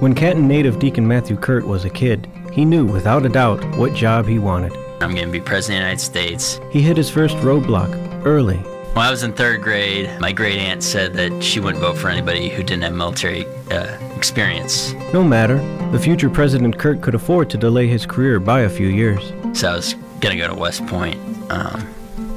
When 0.00 0.14
Canton 0.14 0.48
native 0.48 0.78
Deacon 0.78 1.06
Matthew 1.06 1.36
Kurt 1.36 1.66
was 1.66 1.84
a 1.84 1.90
kid, 1.90 2.26
he 2.52 2.64
knew 2.64 2.86
without 2.86 3.26
a 3.26 3.28
doubt 3.28 3.62
what 3.76 3.92
job 3.92 4.26
he 4.26 4.38
wanted. 4.38 4.72
I'm 5.02 5.14
going 5.14 5.26
to 5.26 5.30
be 5.30 5.42
President 5.42 5.76
of 5.76 5.82
the 5.82 5.88
United 5.88 6.00
States. 6.00 6.58
He 6.70 6.80
hit 6.80 6.96
his 6.96 7.10
first 7.10 7.36
roadblock 7.36 8.24
early. 8.24 8.56
When 8.56 9.04
I 9.04 9.10
was 9.10 9.24
in 9.24 9.34
third 9.34 9.60
grade, 9.60 10.10
my 10.18 10.32
great 10.32 10.56
aunt 10.56 10.82
said 10.82 11.12
that 11.14 11.44
she 11.44 11.60
wouldn't 11.60 11.82
vote 11.82 11.98
for 11.98 12.08
anybody 12.08 12.48
who 12.48 12.62
didn't 12.62 12.84
have 12.84 12.94
military 12.94 13.44
uh, 13.70 13.98
experience. 14.16 14.94
No 15.12 15.22
matter, 15.22 15.58
the 15.90 15.98
future 15.98 16.30
President 16.30 16.78
Kurt 16.78 17.02
could 17.02 17.14
afford 17.14 17.50
to 17.50 17.58
delay 17.58 17.86
his 17.86 18.06
career 18.06 18.40
by 18.40 18.60
a 18.60 18.70
few 18.70 18.88
years. 18.88 19.34
So 19.52 19.68
I 19.68 19.76
was 19.76 19.92
going 20.20 20.34
to 20.34 20.42
go 20.42 20.48
to 20.48 20.54
West 20.54 20.86
Point 20.86 21.18
um, 21.52 21.86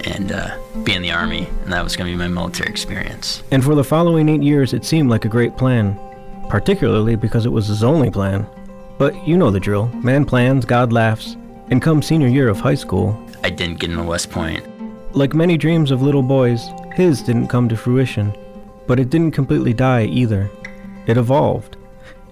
and 0.03 0.33
uh, 0.33 0.57
be 0.83 0.95
in 0.95 1.01
the 1.01 1.11
Army, 1.11 1.47
and 1.63 1.71
that 1.71 1.81
was 1.81 1.95
going 1.95 2.11
to 2.11 2.13
be 2.13 2.17
my 2.17 2.27
military 2.27 2.69
experience. 2.69 3.41
And 3.51 3.63
for 3.63 3.73
the 3.73 3.85
following 3.85 4.27
eight 4.27 4.43
years, 4.43 4.73
it 4.73 4.83
seemed 4.83 5.09
like 5.09 5.23
a 5.23 5.29
great 5.29 5.55
plan 5.55 5.97
particularly 6.49 7.15
because 7.15 7.45
it 7.45 7.51
was 7.51 7.67
his 7.67 7.83
only 7.83 8.11
plan. 8.11 8.47
But 8.97 9.27
you 9.27 9.37
know 9.37 9.51
the 9.51 9.59
drill 9.59 9.87
man 9.87 10.25
plans, 10.25 10.65
God 10.65 10.93
laughs. 10.93 11.37
And 11.69 11.81
come 11.81 12.01
senior 12.01 12.27
year 12.27 12.49
of 12.49 12.59
high 12.59 12.75
school, 12.75 13.17
I 13.43 13.49
didn't 13.49 13.79
get 13.79 13.89
into 13.91 14.03
West 14.03 14.29
Point. 14.29 14.65
Like 15.15 15.33
many 15.33 15.57
dreams 15.57 15.91
of 15.91 16.01
little 16.01 16.21
boys, 16.21 16.69
his 16.93 17.21
didn't 17.21 17.47
come 17.47 17.67
to 17.69 17.77
fruition. 17.77 18.35
But 18.87 18.99
it 18.99 19.09
didn't 19.09 19.31
completely 19.31 19.73
die 19.73 20.05
either. 20.05 20.49
It 21.07 21.17
evolved. 21.17 21.77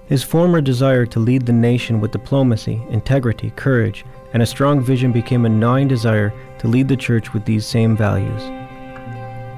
His 0.08 0.24
former 0.24 0.60
desire 0.60 1.06
to 1.06 1.20
lead 1.20 1.46
the 1.46 1.54
nation 1.54 2.02
with 2.02 2.12
diplomacy, 2.12 2.82
integrity, 2.90 3.52
courage, 3.56 4.06
and 4.34 4.44
a 4.44 4.46
strong 4.46 4.82
vision 4.82 5.12
became 5.12 5.46
a 5.46 5.50
gnawing 5.50 5.88
desire 5.88 6.34
to 6.60 6.68
lead 6.68 6.88
the 6.88 6.98
church 6.98 7.34
with 7.34 7.46
these 7.46 7.66
same 7.66 7.96
values. 7.96 8.42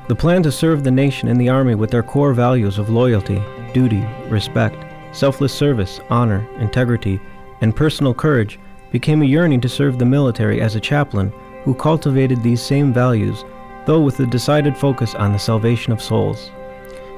The 0.07 0.15
plan 0.15 0.43
to 0.43 0.51
serve 0.51 0.83
the 0.83 0.91
nation 0.91 1.27
and 1.27 1.39
the 1.39 1.49
Army 1.49 1.75
with 1.75 1.89
their 1.89 2.03
core 2.03 2.33
values 2.33 2.77
of 2.77 2.89
loyalty, 2.89 3.41
duty, 3.73 4.05
respect, 4.29 4.75
selfless 5.15 5.53
service, 5.53 5.99
honor, 6.09 6.47
integrity, 6.59 7.19
and 7.61 7.75
personal 7.75 8.13
courage 8.13 8.59
became 8.91 9.21
a 9.21 9.25
yearning 9.25 9.61
to 9.61 9.69
serve 9.69 9.97
the 9.97 10.05
military 10.05 10.61
as 10.61 10.75
a 10.75 10.79
chaplain 10.79 11.31
who 11.63 11.73
cultivated 11.73 12.41
these 12.41 12.61
same 12.61 12.93
values, 12.93 13.43
though 13.85 14.01
with 14.01 14.19
a 14.19 14.25
decided 14.25 14.77
focus 14.77 15.15
on 15.15 15.31
the 15.31 15.39
salvation 15.39 15.91
of 15.91 16.01
souls. 16.01 16.51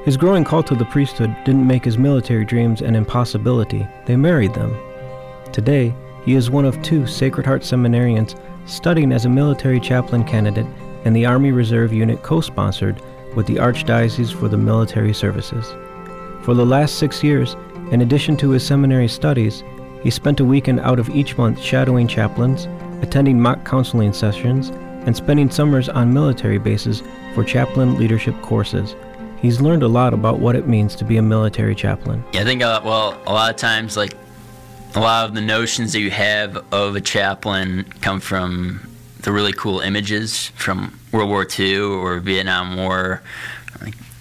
His 0.04 0.16
growing 0.16 0.44
call 0.44 0.62
to 0.64 0.74
the 0.74 0.84
priesthood 0.84 1.36
didn't 1.44 1.66
make 1.66 1.84
his 1.84 1.98
military 1.98 2.44
dreams 2.44 2.80
an 2.80 2.94
impossibility, 2.94 3.86
they 4.04 4.16
married 4.16 4.54
them. 4.54 4.76
Today, 5.52 5.94
he 6.24 6.34
is 6.34 6.50
one 6.50 6.64
of 6.64 6.80
two 6.82 7.06
Sacred 7.06 7.46
Heart 7.46 7.62
seminarians 7.62 8.38
studying 8.66 9.12
as 9.12 9.24
a 9.24 9.28
military 9.28 9.80
chaplain 9.80 10.24
candidate 10.24 10.66
in 11.04 11.12
the 11.12 11.26
Army 11.26 11.52
Reserve 11.52 11.92
Unit 11.92 12.22
co 12.22 12.40
sponsored 12.40 13.00
with 13.34 13.46
the 13.46 13.56
Archdiocese 13.56 14.32
for 14.32 14.48
the 14.48 14.56
Military 14.56 15.12
Services. 15.12 15.72
For 16.46 16.54
the 16.54 16.64
last 16.64 17.00
six 17.00 17.24
years, 17.24 17.56
in 17.90 18.02
addition 18.02 18.36
to 18.36 18.50
his 18.50 18.64
seminary 18.64 19.08
studies, 19.08 19.64
he 20.04 20.10
spent 20.10 20.38
a 20.38 20.44
weekend 20.44 20.78
out 20.78 21.00
of 21.00 21.10
each 21.10 21.36
month 21.36 21.60
shadowing 21.60 22.06
chaplains, 22.06 22.68
attending 23.02 23.40
mock 23.40 23.64
counseling 23.64 24.12
sessions, 24.12 24.68
and 24.68 25.16
spending 25.16 25.50
summers 25.50 25.88
on 25.88 26.14
military 26.14 26.58
bases 26.58 27.02
for 27.34 27.42
chaplain 27.42 27.98
leadership 27.98 28.40
courses. 28.42 28.94
He's 29.42 29.60
learned 29.60 29.82
a 29.82 29.88
lot 29.88 30.14
about 30.14 30.38
what 30.38 30.54
it 30.54 30.68
means 30.68 30.94
to 30.94 31.04
be 31.04 31.16
a 31.16 31.22
military 31.22 31.74
chaplain. 31.74 32.22
Yeah, 32.32 32.42
I 32.42 32.44
think, 32.44 32.62
uh, 32.62 32.80
well, 32.84 33.20
a 33.26 33.32
lot 33.32 33.50
of 33.50 33.56
times, 33.56 33.96
like, 33.96 34.14
a 34.94 35.00
lot 35.00 35.28
of 35.28 35.34
the 35.34 35.40
notions 35.40 35.94
that 35.94 36.00
you 36.00 36.12
have 36.12 36.64
of 36.72 36.94
a 36.94 37.00
chaplain 37.00 37.92
come 38.02 38.20
from 38.20 38.88
the 39.22 39.32
really 39.32 39.52
cool 39.52 39.80
images 39.80 40.52
from 40.54 40.96
World 41.10 41.28
War 41.28 41.44
II 41.58 41.78
or 41.78 42.20
Vietnam 42.20 42.76
War, 42.76 43.20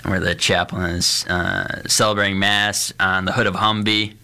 where 0.05 0.19
the 0.19 0.35
chaplain 0.35 0.91
is 0.91 1.25
uh, 1.27 1.81
celebrating 1.87 2.39
mass 2.39 2.93
on 2.99 3.25
the 3.25 3.31
hood 3.31 3.47
of 3.47 3.55
Humvee 3.55 4.15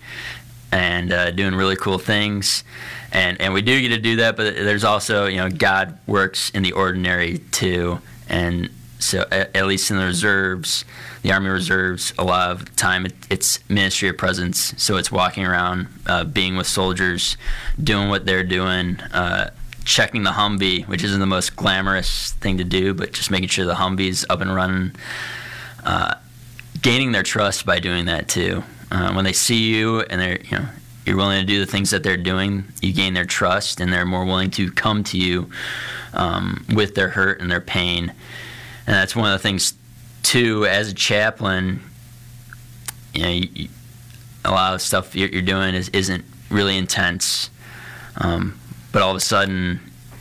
and 0.72 1.12
uh, 1.12 1.32
doing 1.32 1.56
really 1.56 1.76
cool 1.76 1.98
things. 1.98 2.64
And 3.12 3.40
and 3.42 3.54
we 3.54 3.62
do 3.62 3.80
get 3.82 3.90
to 3.90 3.98
do 3.98 4.18
that, 4.18 4.38
but 4.38 4.56
there's 4.56 4.84
also 4.84 5.26
you 5.26 5.38
know 5.38 5.50
God 5.50 5.98
works 6.08 6.50
in 6.52 6.64
the 6.64 6.72
ordinary 6.72 7.39
too, 7.52 8.00
and 8.30 8.70
so 9.00 9.26
at, 9.32 9.55
at 9.55 9.66
least 9.66 9.92
in 9.92 9.98
the 9.98 10.05
reserves, 10.05 10.86
the 11.23 11.32
Army 11.33 11.50
Reserves, 11.50 12.14
a 12.17 12.23
lot 12.23 12.52
of 12.52 12.76
time 12.76 13.05
it, 13.05 13.14
it's 13.30 13.67
ministry 13.70 14.10
of 14.10 14.17
presence. 14.17 14.73
So 14.78 14.98
it's 14.98 15.11
walking 15.11 15.45
around, 15.45 15.88
uh, 16.05 16.23
being 16.23 16.55
with 16.55 16.67
soldiers, 16.67 17.36
doing 17.82 18.10
what 18.10 18.26
they're 18.26 18.44
doing. 18.44 19.00
Uh, 19.11 19.50
checking 19.84 20.22
the 20.22 20.32
Humvee, 20.32 20.88
which 20.88 21.04
isn't 21.04 21.20
the 21.20 21.26
most 21.26 21.55
glamorous 21.55 22.34
thing 22.34 22.60
to 22.60 22.64
do, 22.64 22.94
but 22.94 23.14
just 23.14 23.32
making 23.32 23.50
sure 23.50 23.66
the 23.66 23.73
Humvee's 23.73 24.23
up 24.30 24.39
and 24.39 24.54
running, 24.54 24.92
uh, 25.83 26.15
gaining 26.81 27.11
their 27.11 27.23
trust 27.23 27.65
by 27.65 27.80
doing 27.80 28.05
that 28.05 28.27
too. 28.27 28.64
Uh, 28.92 29.14
when 29.14 29.23
they 29.23 29.33
see 29.33 29.69
you 29.69 30.02
and 30.02 30.19
they're 30.19 30.42
you 30.42 30.58
know 30.58 30.65
you're 31.05 31.17
willing 31.17 31.39
to 31.39 31.45
do 31.45 31.59
the 31.59 31.65
things 31.65 31.89
that 31.89 32.03
they're 32.03 32.17
doing, 32.17 32.64
you 32.81 32.93
gain 32.93 33.14
their 33.14 33.25
trust, 33.25 33.80
and 33.80 33.92
they're 33.92 34.05
more 34.05 34.23
willing 34.23 34.52
to 34.52 34.71
come 34.71 35.03
to 35.05 35.17
you 35.17 35.49
um, 36.14 36.65
with 36.73 36.93
their 36.95 37.09
hurt 37.09 37.42
and 37.42 37.52
their 37.52 37.61
pain. 37.61 38.09
And 38.86 38.95
that's 38.95 39.15
one 39.15 39.31
of 39.31 39.33
the 39.33 39.42
things 39.42 39.73
too. 40.21 40.65
As 40.67 40.92
a 40.92 40.93
chaplain, 40.93 41.81
you 43.13 43.21
know, 43.23 43.30
you, 43.30 43.69
a 44.45 44.52
lot 44.52 44.73
of 44.73 44.81
stuff 44.81 45.15
you're, 45.15 45.30
you're, 45.30 45.42
doing 45.42 45.75
is 45.75 45.89
isn't 45.89 46.23
really 46.49 46.77
intense, 46.77 47.49
um, 48.17 48.59
but 48.92 49.02
all 49.02 49.11
of 49.11 49.17
a 49.17 49.21
sudden 49.21 49.80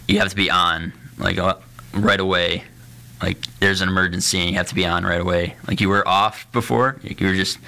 you 0.08 0.18
have 0.18 0.28
to 0.28 0.36
be 0.36 0.50
on 0.50 0.92
like 1.18 1.38
uh, 1.38 1.54
right 1.94 2.20
away 2.20 2.64
like 3.22 3.38
there's 3.58 3.80
an 3.80 3.88
emergency 3.88 4.38
and 4.38 4.50
you 4.50 4.56
have 4.56 4.68
to 4.68 4.74
be 4.74 4.86
on 4.86 5.04
right 5.04 5.20
away. 5.20 5.54
Like 5.68 5.80
you 5.80 5.88
were 5.88 6.06
off 6.06 6.50
before, 6.52 6.96
like 7.02 7.20
you 7.20 7.26
were 7.26 7.34
just 7.34 7.58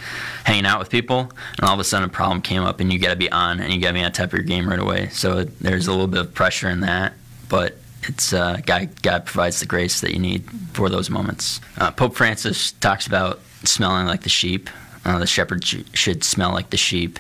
hanging 0.45 0.67
out 0.67 0.79
with 0.79 0.91
people, 0.91 1.31
and 1.59 1.69
all 1.69 1.75
of 1.75 1.81
a 1.81 1.85
sudden 1.85 2.09
a 2.09 2.13
problem 2.13 2.41
came 2.41 2.63
up 2.63 2.81
and 2.81 2.93
you 2.93 2.99
got 2.99 3.11
to 3.11 3.17
be 3.17 3.31
on 3.31 3.61
and 3.61 3.73
you 3.73 3.81
got 3.81 3.89
to 3.89 3.95
be 3.95 4.03
on 4.03 4.13
top 4.13 4.27
of 4.27 4.33
your 4.33 4.43
game 4.43 4.69
right 4.69 4.79
away. 4.79 5.09
So 5.11 5.45
there's 5.45 5.87
a 5.87 5.91
little 5.91 6.07
bit 6.07 6.21
of 6.21 6.35
pressure 6.35 6.69
in 6.69 6.81
that, 6.81 7.13
but 7.49 7.77
it's 8.05 8.33
uh, 8.33 8.61
God. 8.65 9.03
God 9.03 9.27
provides 9.27 9.61
the 9.61 9.67
grace 9.67 10.01
that 10.01 10.13
you 10.13 10.19
need 10.19 10.45
for 10.73 10.89
those 10.89 11.11
moments. 11.11 11.61
Uh, 11.79 11.91
Pope 11.91 12.17
Francis 12.17 12.73
talks 12.73 13.07
about 13.07 13.41
smelling 13.65 14.07
like 14.07 14.23
the 14.23 14.29
sheep. 14.29 14.69
Uh, 15.05 15.19
the 15.19 15.27
shepherd 15.27 15.65
sh- 15.65 15.83
should 15.95 16.23
smell 16.23 16.53
like 16.53 16.71
the 16.71 16.77
sheep, 16.77 17.19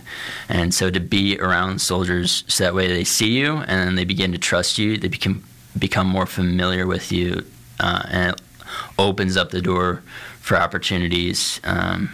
and 0.49 0.72
so 0.72 0.88
to 0.88 1.00
be 1.00 1.38
around 1.38 1.81
soldiers, 1.81 2.44
so 2.47 2.62
that 2.62 2.75
way 2.75 2.87
they 2.87 3.03
see 3.03 3.31
you 3.31 3.56
and 3.66 3.99
they 3.99 4.04
begin 4.04 4.31
to 4.31 4.38
trust 4.38 4.78
you. 4.78 4.97
They 4.97 5.09
become 5.09 5.44
become 5.78 6.06
more 6.06 6.26
familiar 6.26 6.87
with 6.87 7.10
you 7.10 7.44
uh, 7.82 8.03
and 8.09 8.34
it 8.34 8.41
opens 8.98 9.37
up 9.37 9.50
the 9.50 9.60
door 9.60 10.03
for 10.41 10.56
opportunities 10.56 11.60
um, 11.65 12.10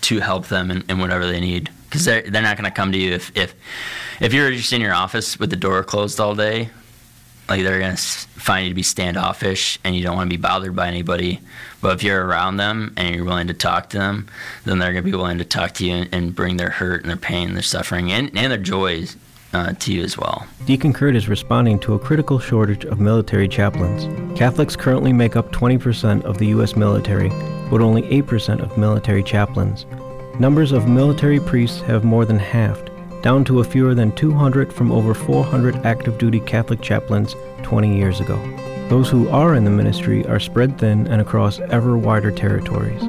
to 0.00 0.20
help 0.20 0.46
them 0.46 0.70
in, 0.70 0.84
in, 0.88 0.98
whatever 0.98 1.26
they 1.26 1.40
need. 1.40 1.70
Because 1.84 2.04
they're, 2.04 2.22
they're 2.22 2.42
not 2.42 2.56
going 2.56 2.70
to 2.70 2.74
come 2.74 2.92
to 2.92 2.98
you 2.98 3.12
if, 3.12 3.36
if 3.36 3.54
if 4.20 4.32
you're 4.32 4.50
just 4.52 4.72
in 4.72 4.80
your 4.80 4.94
office 4.94 5.38
with 5.38 5.50
the 5.50 5.56
door 5.56 5.82
closed 5.82 6.20
all 6.20 6.34
day. 6.34 6.70
Like 7.48 7.64
they're 7.64 7.80
going 7.80 7.96
to 7.96 8.00
find 8.00 8.64
you 8.64 8.70
to 8.70 8.76
be 8.76 8.84
standoffish 8.84 9.80
and 9.82 9.96
you 9.96 10.04
don't 10.04 10.14
want 10.14 10.30
to 10.30 10.36
be 10.36 10.40
bothered 10.40 10.76
by 10.76 10.86
anybody. 10.86 11.40
But 11.80 11.96
if 11.96 12.04
you're 12.04 12.24
around 12.24 12.58
them 12.58 12.92
and 12.96 13.16
you're 13.16 13.24
willing 13.24 13.48
to 13.48 13.54
talk 13.54 13.90
to 13.90 13.98
them, 13.98 14.28
then 14.64 14.78
they're 14.78 14.92
going 14.92 15.02
to 15.04 15.10
be 15.10 15.16
willing 15.16 15.38
to 15.38 15.44
talk 15.44 15.72
to 15.74 15.86
you 15.86 16.06
and, 16.12 16.32
bring 16.32 16.58
their 16.58 16.70
hurt 16.70 17.00
and 17.00 17.10
their 17.10 17.16
pain, 17.16 17.48
and 17.48 17.56
their 17.56 17.64
suffering, 17.64 18.12
and, 18.12 18.30
and 18.38 18.52
their 18.52 18.58
joys 18.58 19.16
uh, 19.52 19.72
to 19.72 19.92
you 19.92 20.02
as 20.02 20.16
well. 20.16 20.46
Deacon 20.64 20.92
Kurt 20.92 21.16
is 21.16 21.28
responding 21.28 21.78
to 21.80 21.94
a 21.94 21.98
critical 21.98 22.38
shortage 22.38 22.84
of 22.84 23.00
military 23.00 23.48
chaplains. 23.48 24.04
Catholics 24.38 24.76
currently 24.76 25.12
make 25.12 25.36
up 25.36 25.50
20% 25.52 26.22
of 26.22 26.38
the 26.38 26.46
U.S. 26.48 26.76
military, 26.76 27.30
but 27.70 27.80
only 27.80 28.02
8% 28.02 28.60
of 28.60 28.78
military 28.78 29.22
chaplains. 29.22 29.86
Numbers 30.38 30.72
of 30.72 30.88
military 30.88 31.40
priests 31.40 31.80
have 31.82 32.04
more 32.04 32.24
than 32.24 32.38
halved, 32.38 32.90
down 33.22 33.44
to 33.44 33.60
a 33.60 33.64
fewer 33.64 33.94
than 33.94 34.12
200 34.12 34.72
from 34.72 34.92
over 34.92 35.14
400 35.14 35.76
active 35.84 36.16
duty 36.18 36.40
Catholic 36.40 36.80
chaplains 36.80 37.34
20 37.62 37.94
years 37.94 38.20
ago. 38.20 38.36
Those 38.88 39.10
who 39.10 39.28
are 39.28 39.54
in 39.54 39.64
the 39.64 39.70
ministry 39.70 40.26
are 40.26 40.40
spread 40.40 40.78
thin 40.78 41.06
and 41.06 41.20
across 41.20 41.60
ever 41.60 41.96
wider 41.98 42.30
territories. 42.30 43.02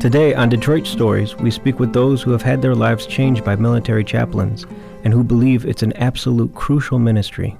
Today 0.00 0.32
on 0.32 0.48
Detroit 0.48 0.86
Stories, 0.86 1.36
we 1.36 1.50
speak 1.50 1.80
with 1.80 1.92
those 1.92 2.22
who 2.22 2.30
have 2.30 2.42
had 2.42 2.62
their 2.62 2.74
lives 2.74 3.06
changed 3.06 3.44
by 3.44 3.56
military 3.56 4.04
chaplains 4.04 4.64
and 5.04 5.12
who 5.12 5.22
believe 5.22 5.64
it's 5.64 5.82
an 5.82 5.92
absolute 5.94 6.54
crucial 6.54 6.98
ministry. 6.98 7.56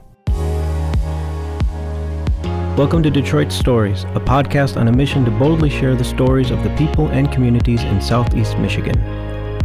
Welcome 2.76 3.02
to 3.02 3.10
Detroit 3.10 3.50
Stories, 3.50 4.04
a 4.04 4.20
podcast 4.20 4.76
on 4.76 4.88
a 4.88 4.92
mission 4.92 5.24
to 5.24 5.30
boldly 5.32 5.68
share 5.68 5.96
the 5.96 6.04
stories 6.04 6.50
of 6.50 6.62
the 6.62 6.74
people 6.76 7.08
and 7.08 7.30
communities 7.32 7.82
in 7.82 8.00
Southeast 8.00 8.56
Michigan. 8.58 8.96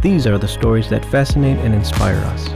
These 0.00 0.26
are 0.26 0.36
the 0.36 0.48
stories 0.48 0.90
that 0.90 1.04
fascinate 1.06 1.58
and 1.58 1.74
inspire 1.74 2.16
us. 2.16 2.48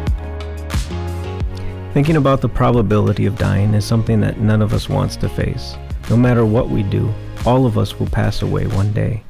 Thinking 1.95 2.17
about 2.17 2.41
the 2.41 2.49
probability 2.49 3.27
of 3.27 3.39
dying 3.39 3.73
is 3.75 3.85
something 3.85 4.21
that 4.21 4.41
none 4.41 4.63
of 4.63 4.73
us 4.73 4.89
wants 4.89 5.17
to 5.17 5.29
face. 5.29 5.77
No 6.11 6.17
matter 6.17 6.45
what 6.45 6.71
we 6.71 6.83
do, 6.83 7.13
all 7.47 7.67
of 7.67 7.79
us 7.79 7.99
will 7.99 8.09
pass 8.09 8.43
away 8.43 8.67
one 8.67 8.93
day. 8.93 9.23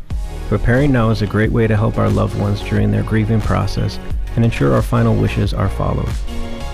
Preparing 0.49 0.93
now 0.93 1.11
is 1.11 1.21
a 1.21 1.27
great 1.27 1.53
way 1.53 1.67
to 1.67 1.77
help 1.77 1.99
our 1.99 2.09
loved 2.09 2.39
ones 2.41 2.63
during 2.63 2.91
their 2.91 3.03
grieving 3.03 3.41
process 3.41 3.99
and 4.39 4.45
ensure 4.45 4.73
our 4.73 4.83
final 4.83 5.17
wishes 5.17 5.53
are 5.53 5.69
followed. 5.69 6.09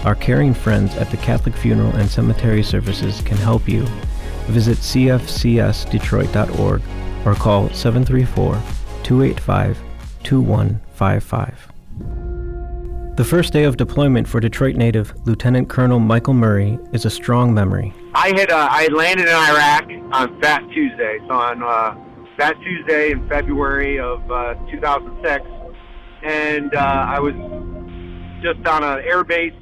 Our 0.05 0.15
caring 0.15 0.53
friends 0.53 0.95
at 0.97 1.11
the 1.11 1.17
Catholic 1.17 1.57
Funeral 1.57 1.97
and 1.97 2.11
Cemetery 2.11 2.63
Services 2.63 3.23
can 3.23 3.39
help 3.39 3.67
you. 3.67 3.87
Visit 4.49 4.77
cfcsdetroit.org 4.77 6.83
or 7.25 7.35
call 7.35 7.71
734 7.71 8.61
285 9.03 9.81
21 10.25 10.79
55. 10.93 11.73
The 13.17 13.25
first 13.25 13.55
day 13.55 13.65
of 13.65 13.79
deployment 13.79 14.29
for 14.29 14.41
Detroit 14.41 14.77
native 14.77 15.15
Lieutenant 15.27 15.71
Colonel 15.71 16.01
Michael 16.01 16.35
Murray 16.35 16.79
is 16.93 17.07
a 17.07 17.11
strong 17.11 17.55
memory. 17.55 17.95
I 18.15 18.29
had 18.37 18.51
uh, 18.51 18.69
I 18.71 18.89
landed 18.89 19.27
in 19.27 19.33
Iraq 19.33 19.85
on 20.13 20.39
Fat 20.43 20.69
Tuesday, 20.69 21.17
so 21.27 21.33
on 21.33 21.63
uh, 21.63 21.95
Fat 22.37 22.61
Tuesday 22.61 23.13
in 23.13 23.27
February 23.27 23.99
of 23.99 24.31
uh, 24.31 24.53
2006, 24.71 25.47
and 26.25 26.75
uh, 26.75 26.79
I 26.79 27.21
was 27.21 27.35
just 28.43 28.67
on 28.67 28.83
an 28.83 29.05
air 29.05 29.25
base 29.25 29.53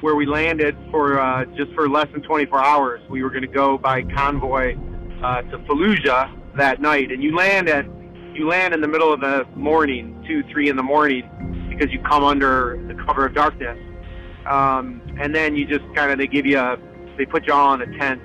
where 0.00 0.14
we 0.14 0.26
landed 0.26 0.76
for 0.90 1.20
uh, 1.20 1.44
just 1.56 1.72
for 1.72 1.88
less 1.88 2.08
than 2.12 2.22
24 2.22 2.64
hours. 2.64 3.00
We 3.10 3.22
were 3.22 3.30
going 3.30 3.42
to 3.42 3.48
go 3.48 3.76
by 3.76 4.02
convoy 4.02 4.76
uh, 5.22 5.42
to 5.42 5.58
Fallujah 5.58 6.36
that 6.56 6.80
night, 6.80 7.12
and 7.12 7.22
you 7.22 7.36
land 7.36 7.68
at 7.68 7.86
you 8.34 8.48
land 8.48 8.72
in 8.72 8.80
the 8.80 8.88
middle 8.88 9.12
of 9.12 9.20
the 9.20 9.44
morning, 9.54 10.24
two, 10.26 10.42
three 10.50 10.68
in 10.68 10.76
the 10.76 10.82
morning, 10.82 11.68
because 11.68 11.92
you 11.92 12.00
come 12.00 12.24
under 12.24 12.82
the 12.86 12.94
cover 13.04 13.26
of 13.26 13.34
darkness, 13.34 13.76
um, 14.46 15.02
and 15.20 15.34
then 15.34 15.56
you 15.56 15.66
just 15.66 15.84
kind 15.94 16.10
of 16.10 16.18
they 16.18 16.26
give 16.26 16.46
you 16.46 16.58
a 16.58 16.76
they 17.18 17.26
put 17.26 17.46
you 17.46 17.52
all 17.52 17.74
in 17.74 17.82
a 17.82 17.98
tent 17.98 18.22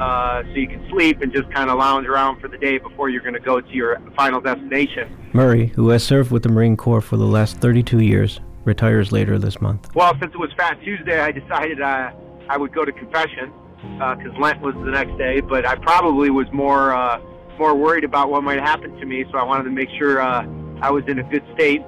uh, 0.00 0.42
so 0.42 0.52
you 0.52 0.66
can 0.66 0.88
sleep 0.88 1.20
and 1.20 1.32
just 1.32 1.52
kind 1.52 1.68
of 1.68 1.78
lounge 1.78 2.06
around 2.06 2.40
for 2.40 2.48
the 2.48 2.56
day 2.56 2.78
before 2.78 3.10
you're 3.10 3.20
going 3.20 3.34
to 3.34 3.40
go 3.40 3.60
to 3.60 3.70
your 3.70 4.00
final 4.16 4.40
destination. 4.40 5.14
Murray, 5.32 5.66
who 5.66 5.90
has 5.90 6.02
served 6.02 6.30
with 6.30 6.42
the 6.42 6.48
Marine 6.48 6.76
Corps 6.76 7.02
for 7.02 7.16
the 7.16 7.26
last 7.26 7.58
32 7.58 8.00
years, 8.00 8.40
retires 8.64 9.12
later 9.12 9.38
this 9.38 9.60
month. 9.60 9.94
Well, 9.94 10.12
since 10.20 10.32
it 10.34 10.38
was 10.38 10.52
Fat 10.56 10.80
Tuesday, 10.82 11.20
I 11.20 11.32
decided 11.32 11.80
uh, 11.80 12.12
I 12.48 12.56
would 12.56 12.72
go 12.72 12.84
to 12.84 12.92
confession 12.92 13.52
because 13.80 14.34
uh, 14.36 14.40
Lent 14.40 14.60
was 14.60 14.74
the 14.74 14.90
next 14.90 15.16
day. 15.16 15.40
But 15.40 15.66
I 15.66 15.76
probably 15.76 16.30
was 16.30 16.50
more 16.52 16.92
uh, 16.92 17.20
more 17.58 17.74
worried 17.74 18.04
about 18.04 18.30
what 18.30 18.42
might 18.42 18.60
happen 18.60 18.94
to 18.98 19.06
me, 19.06 19.24
so 19.30 19.38
I 19.38 19.42
wanted 19.42 19.64
to 19.64 19.70
make 19.70 19.88
sure 19.98 20.20
uh, 20.20 20.46
I 20.80 20.90
was 20.90 21.04
in 21.06 21.18
a 21.18 21.22
good 21.22 21.44
state. 21.54 21.82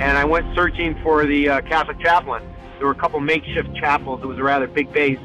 And 0.00 0.16
I 0.16 0.24
went 0.24 0.54
searching 0.54 1.00
for 1.02 1.26
the 1.26 1.48
uh, 1.48 1.60
Catholic 1.62 2.00
chaplain. 2.00 2.42
There 2.78 2.86
were 2.86 2.92
a 2.92 2.96
couple 2.96 3.20
makeshift 3.20 3.74
chapels. 3.76 4.22
It 4.22 4.26
was 4.26 4.38
a 4.38 4.42
rather 4.42 4.66
big 4.66 4.92
base, 4.92 5.18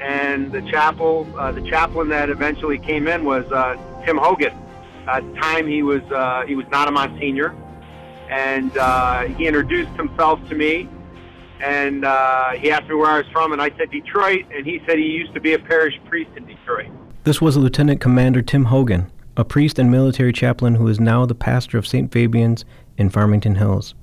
and 0.00 0.52
the 0.52 0.60
chapel, 0.70 1.26
uh, 1.38 1.50
the 1.50 1.62
chaplain 1.62 2.10
that 2.10 2.28
eventually 2.28 2.78
came 2.78 3.08
in 3.08 3.24
was 3.24 3.44
Tim 4.04 4.18
Hogan. 4.18 4.56
At 5.08 5.24
the 5.26 5.40
time, 5.40 5.66
he 5.66 5.82
was 5.82 6.02
he 6.46 6.54
was 6.54 6.66
not 6.70 6.88
a 6.88 6.90
Monsignor 6.90 7.56
and 8.30 8.76
uh, 8.78 9.22
he 9.22 9.46
introduced 9.46 9.90
himself 9.92 10.40
to 10.48 10.54
me. 10.54 10.88
And 11.60 12.06
uh, 12.06 12.52
he 12.52 12.70
asked 12.70 12.88
me 12.88 12.94
where 12.94 13.10
I 13.10 13.18
was 13.18 13.26
from, 13.32 13.52
and 13.52 13.60
I 13.60 13.70
said 13.76 13.90
Detroit, 13.90 14.46
and 14.54 14.64
he 14.64 14.80
said 14.86 14.96
he 14.96 15.04
used 15.04 15.34
to 15.34 15.40
be 15.40 15.52
a 15.52 15.58
parish 15.58 16.00
priest 16.06 16.30
in 16.36 16.46
Detroit. 16.46 16.88
This 17.24 17.42
was 17.42 17.56
Lieutenant 17.58 18.00
Commander 18.00 18.40
Tim 18.40 18.64
Hogan, 18.66 19.12
a 19.36 19.44
priest 19.44 19.78
and 19.78 19.90
military 19.90 20.32
chaplain 20.32 20.76
who 20.76 20.88
is 20.88 20.98
now 20.98 21.26
the 21.26 21.34
pastor 21.34 21.76
of 21.76 21.86
St. 21.86 22.10
Fabian's 22.10 22.64
in 22.96 23.10
Farmington 23.10 23.56
Hills. 23.56 23.94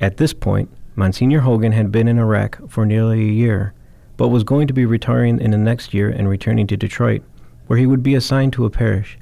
At 0.00 0.16
this 0.16 0.32
point, 0.32 0.70
Monsignor 0.96 1.40
Hogan 1.40 1.72
had 1.72 1.92
been 1.92 2.08
in 2.08 2.18
Iraq 2.18 2.58
for 2.70 2.86
nearly 2.86 3.20
a 3.20 3.32
year, 3.32 3.74
but 4.16 4.28
was 4.28 4.44
going 4.44 4.66
to 4.66 4.74
be 4.74 4.86
retiring 4.86 5.40
in 5.40 5.50
the 5.50 5.58
next 5.58 5.92
year 5.92 6.08
and 6.08 6.26
returning 6.26 6.66
to 6.68 6.76
Detroit, 6.76 7.22
where 7.66 7.78
he 7.78 7.86
would 7.86 8.02
be 8.02 8.14
assigned 8.14 8.54
to 8.54 8.64
a 8.64 8.70
parish. 8.70 9.18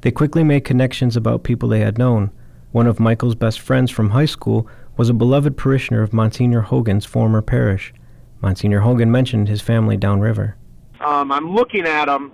They 0.00 0.10
quickly 0.10 0.44
made 0.44 0.64
connections 0.64 1.14
about 1.14 1.44
people 1.44 1.68
they 1.68 1.80
had 1.80 1.98
known, 1.98 2.30
one 2.72 2.86
of 2.86 2.98
Michael's 2.98 3.34
best 3.34 3.60
friends 3.60 3.90
from 3.90 4.10
high 4.10 4.26
school 4.26 4.66
was 4.96 5.08
a 5.08 5.14
beloved 5.14 5.56
parishioner 5.56 6.02
of 6.02 6.12
Monsignor 6.12 6.62
Hogan's 6.62 7.04
former 7.04 7.42
parish. 7.42 7.92
Monsignor 8.40 8.80
Hogan 8.80 9.10
mentioned 9.10 9.48
his 9.48 9.60
family 9.60 9.96
downriver. 9.96 10.56
Um, 11.00 11.30
I'm 11.30 11.54
looking 11.54 11.86
at 11.86 12.08
him, 12.08 12.32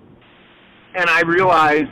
and 0.94 1.10
I 1.10 1.20
realize 1.22 1.86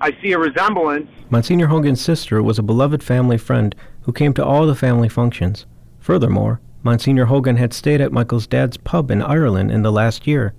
I 0.00 0.16
see 0.20 0.32
a 0.32 0.38
resemblance. 0.38 1.08
Monsignor 1.30 1.68
Hogan's 1.68 2.00
sister 2.00 2.42
was 2.42 2.58
a 2.58 2.62
beloved 2.62 3.02
family 3.02 3.38
friend 3.38 3.74
who 4.02 4.12
came 4.12 4.34
to 4.34 4.44
all 4.44 4.66
the 4.66 4.74
family 4.74 5.08
functions. 5.08 5.66
Furthermore, 6.00 6.60
Monsignor 6.82 7.24
Hogan 7.26 7.56
had 7.56 7.72
stayed 7.72 8.00
at 8.00 8.12
Michael's 8.12 8.46
dad's 8.46 8.76
pub 8.76 9.10
in 9.10 9.22
Ireland 9.22 9.70
in 9.70 9.82
the 9.82 9.92
last 9.92 10.26
year. 10.26 10.54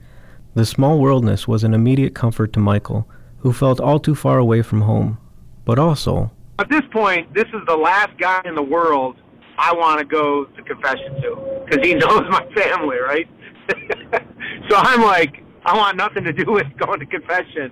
The 0.56 0.65
small 0.65 1.00
worldness 1.00 1.47
was 1.47 1.63
an 1.63 1.74
immediate 1.74 2.15
comfort 2.15 2.51
to 2.53 2.59
Michael, 2.59 3.07
who 3.38 3.53
felt 3.53 3.79
all 3.79 4.00
too 4.00 4.15
far 4.15 4.38
away 4.38 4.62
from 4.62 4.81
home. 4.81 5.18
But 5.63 5.77
also, 5.77 6.31
at 6.59 6.69
this 6.69 6.81
point, 6.92 7.33
this 7.33 7.45
is 7.54 7.62
the 7.68 7.75
last 7.75 8.18
guy 8.18 8.42
in 8.45 8.56
the 8.56 8.63
world 8.63 9.18
I 9.57 9.74
want 9.74 10.00
to 10.00 10.06
go 10.06 10.45
to 10.45 10.63
confession 10.63 11.21
to 11.21 11.65
because 11.65 11.86
he 11.86 11.94
knows 11.95 12.24
my 12.30 12.45
family, 12.56 12.98
right? 12.98 13.27
so 14.69 14.75
I'm 14.75 15.01
like, 15.01 15.44
I 15.65 15.75
want 15.75 15.98
nothing 15.98 16.24
to 16.24 16.33
do 16.33 16.45
with 16.51 16.68
going 16.77 17.00
to 17.00 17.06
confession. 17.06 17.71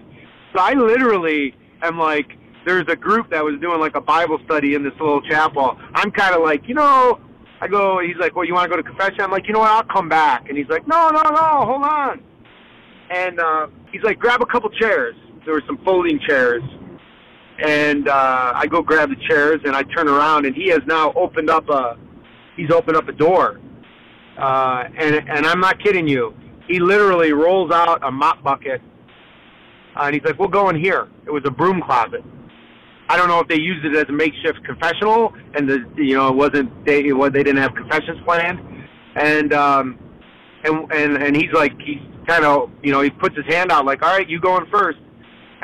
So 0.54 0.62
I 0.62 0.74
literally 0.74 1.56
am 1.82 1.98
like, 1.98 2.38
there's 2.66 2.86
a 2.88 2.96
group 2.96 3.30
that 3.30 3.44
was 3.44 3.60
doing 3.60 3.80
like 3.80 3.96
a 3.96 4.02
Bible 4.02 4.40
study 4.46 4.74
in 4.74 4.84
this 4.84 4.94
little 5.00 5.22
chapel. 5.22 5.78
I'm 5.94 6.12
kind 6.12 6.36
of 6.36 6.42
like, 6.42 6.68
you 6.68 6.74
know, 6.74 7.20
I 7.62 7.68
go, 7.68 8.00
he's 8.00 8.18
like, 8.18 8.36
well, 8.36 8.46
you 8.46 8.54
want 8.54 8.66
to 8.66 8.70
go 8.70 8.82
to 8.82 8.84
confession? 8.84 9.22
I'm 9.22 9.32
like, 9.32 9.48
you 9.48 9.54
know 9.54 9.60
what, 9.60 9.72
I'll 9.72 9.84
come 9.84 10.10
back. 10.10 10.50
And 10.50 10.58
he's 10.58 10.68
like, 10.68 10.88
no, 10.88 11.10
no, 11.10 11.22
no, 11.22 11.66
hold 11.66 11.84
on. 11.84 12.24
And 13.12 13.40
uh, 13.40 13.68
he's 13.92 14.02
like, 14.02 14.18
grab 14.18 14.42
a 14.42 14.46
couple 14.46 14.70
chairs. 14.72 15.16
There 15.46 15.54
were 15.54 15.64
some 15.68 15.78
folding 15.86 16.20
chairs 16.20 16.64
and 17.60 18.08
uh, 18.08 18.54
I 18.56 18.68
go 18.68 18.82
grab 18.82 19.10
the 19.10 19.16
chairs 19.28 19.62
and 19.64 19.76
I 19.76 19.84
turn 19.84 20.08
around 20.08 20.46
and 20.46 20.56
he 20.56 20.68
has 20.70 20.82
now 20.86 21.14
opened 21.14 21.50
up 21.50 21.70
a 21.70 21.98
he's 22.58 22.72
opened 22.72 22.98
up 22.98 23.08
a 23.08 23.14
door. 23.14 23.60
Uh, 24.38 24.84
and 24.98 25.16
and 25.30 25.46
I'm 25.46 25.60
not 25.60 25.82
kidding 25.82 26.08
you. 26.08 26.34
He 26.68 26.80
literally 26.80 27.32
rolls 27.32 27.72
out 27.72 28.04
a 28.04 28.12
mop 28.12 28.44
bucket 28.44 28.82
uh, 29.96 30.04
and 30.04 30.16
he's 30.16 30.24
like 30.24 30.38
we'll 30.38 30.50
go 30.50 30.70
in 30.70 30.76
here. 30.76 31.08
It 31.26 31.32
was 31.32 31.44
a 31.46 31.52
broom 31.52 31.82
closet. 31.82 32.24
I 33.08 33.18
don't 33.18 33.28
know 33.28 33.40
if 33.40 33.48
they 33.48 33.60
used 33.60 33.86
it 33.86 33.96
as 33.96 34.06
a 34.10 34.12
makeshift 34.12 34.64
confessional 34.66 35.34
and 35.54 35.70
the 35.70 35.86
you 35.96 36.16
know 36.16 36.28
it 36.28 36.36
wasn't 36.36 36.86
they 36.86 37.12
was, 37.14 37.32
they 37.32 37.44
didn't 37.44 37.62
have 37.62 37.74
confessions 37.74 38.20
planned. 38.26 38.60
And 39.16 39.54
um 39.54 40.00
and 40.66 40.92
and 40.92 41.24
and 41.24 41.36
he's 41.36 41.52
like 41.54 41.74
he's 41.80 42.02
kind 42.28 42.44
of 42.44 42.70
you 42.84 42.92
know 42.92 43.02
he 43.02 43.10
puts 43.10 43.36
his 43.36 43.46
hand 43.46 43.72
out 43.72 43.86
like 43.86 44.02
all 44.02 44.10
right 44.10 44.28
you 44.28 44.40
going 44.42 44.66
first 44.72 44.98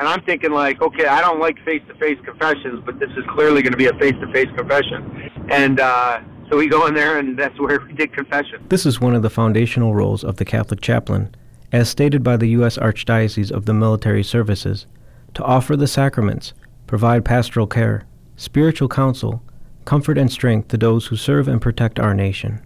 and 0.02 0.08
I'm 0.08 0.20
thinking 0.24 0.50
like, 0.50 0.82
okay, 0.82 1.06
I 1.06 1.20
don't 1.20 1.38
like 1.38 1.64
face-to-face 1.64 2.18
confessions, 2.24 2.82
but 2.84 2.98
this 2.98 3.10
is 3.10 3.24
clearly 3.28 3.62
going 3.62 3.70
to 3.70 3.78
be 3.78 3.86
a 3.86 3.94
face-to-face 4.00 4.48
confession. 4.56 5.30
And 5.48 5.78
uh, 5.78 6.22
so 6.50 6.56
we 6.56 6.66
go 6.66 6.86
in 6.86 6.94
there, 6.94 7.20
and 7.20 7.38
that's 7.38 7.56
where 7.60 7.78
we 7.78 7.92
did 7.92 8.12
confession. 8.12 8.66
This 8.68 8.84
is 8.84 9.00
one 9.00 9.14
of 9.14 9.22
the 9.22 9.30
foundational 9.30 9.94
roles 9.94 10.24
of 10.24 10.38
the 10.38 10.44
Catholic 10.44 10.80
chaplain, 10.80 11.32
as 11.70 11.88
stated 11.88 12.24
by 12.24 12.36
the 12.36 12.48
U.S. 12.48 12.78
Archdiocese 12.78 13.52
of 13.52 13.66
the 13.66 13.72
Military 13.74 14.24
Services, 14.24 14.88
to 15.34 15.44
offer 15.44 15.76
the 15.76 15.86
sacraments, 15.86 16.52
provide 16.88 17.24
pastoral 17.24 17.68
care, 17.68 18.04
spiritual 18.34 18.88
counsel, 18.88 19.40
comfort 19.84 20.18
and 20.18 20.32
strength 20.32 20.66
to 20.66 20.76
those 20.76 21.06
who 21.06 21.16
serve 21.16 21.46
and 21.46 21.62
protect 21.62 22.00
our 22.00 22.12
nation. 22.12 22.60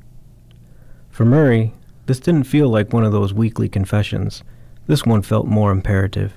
For 1.10 1.26
Murray, 1.26 1.74
this 2.06 2.18
didn't 2.18 2.44
feel 2.44 2.70
like 2.70 2.94
one 2.94 3.04
of 3.04 3.12
those 3.12 3.34
weekly 3.34 3.68
confessions. 3.68 4.42
This 4.86 5.04
one 5.04 5.20
felt 5.20 5.46
more 5.46 5.70
imperative. 5.70 6.32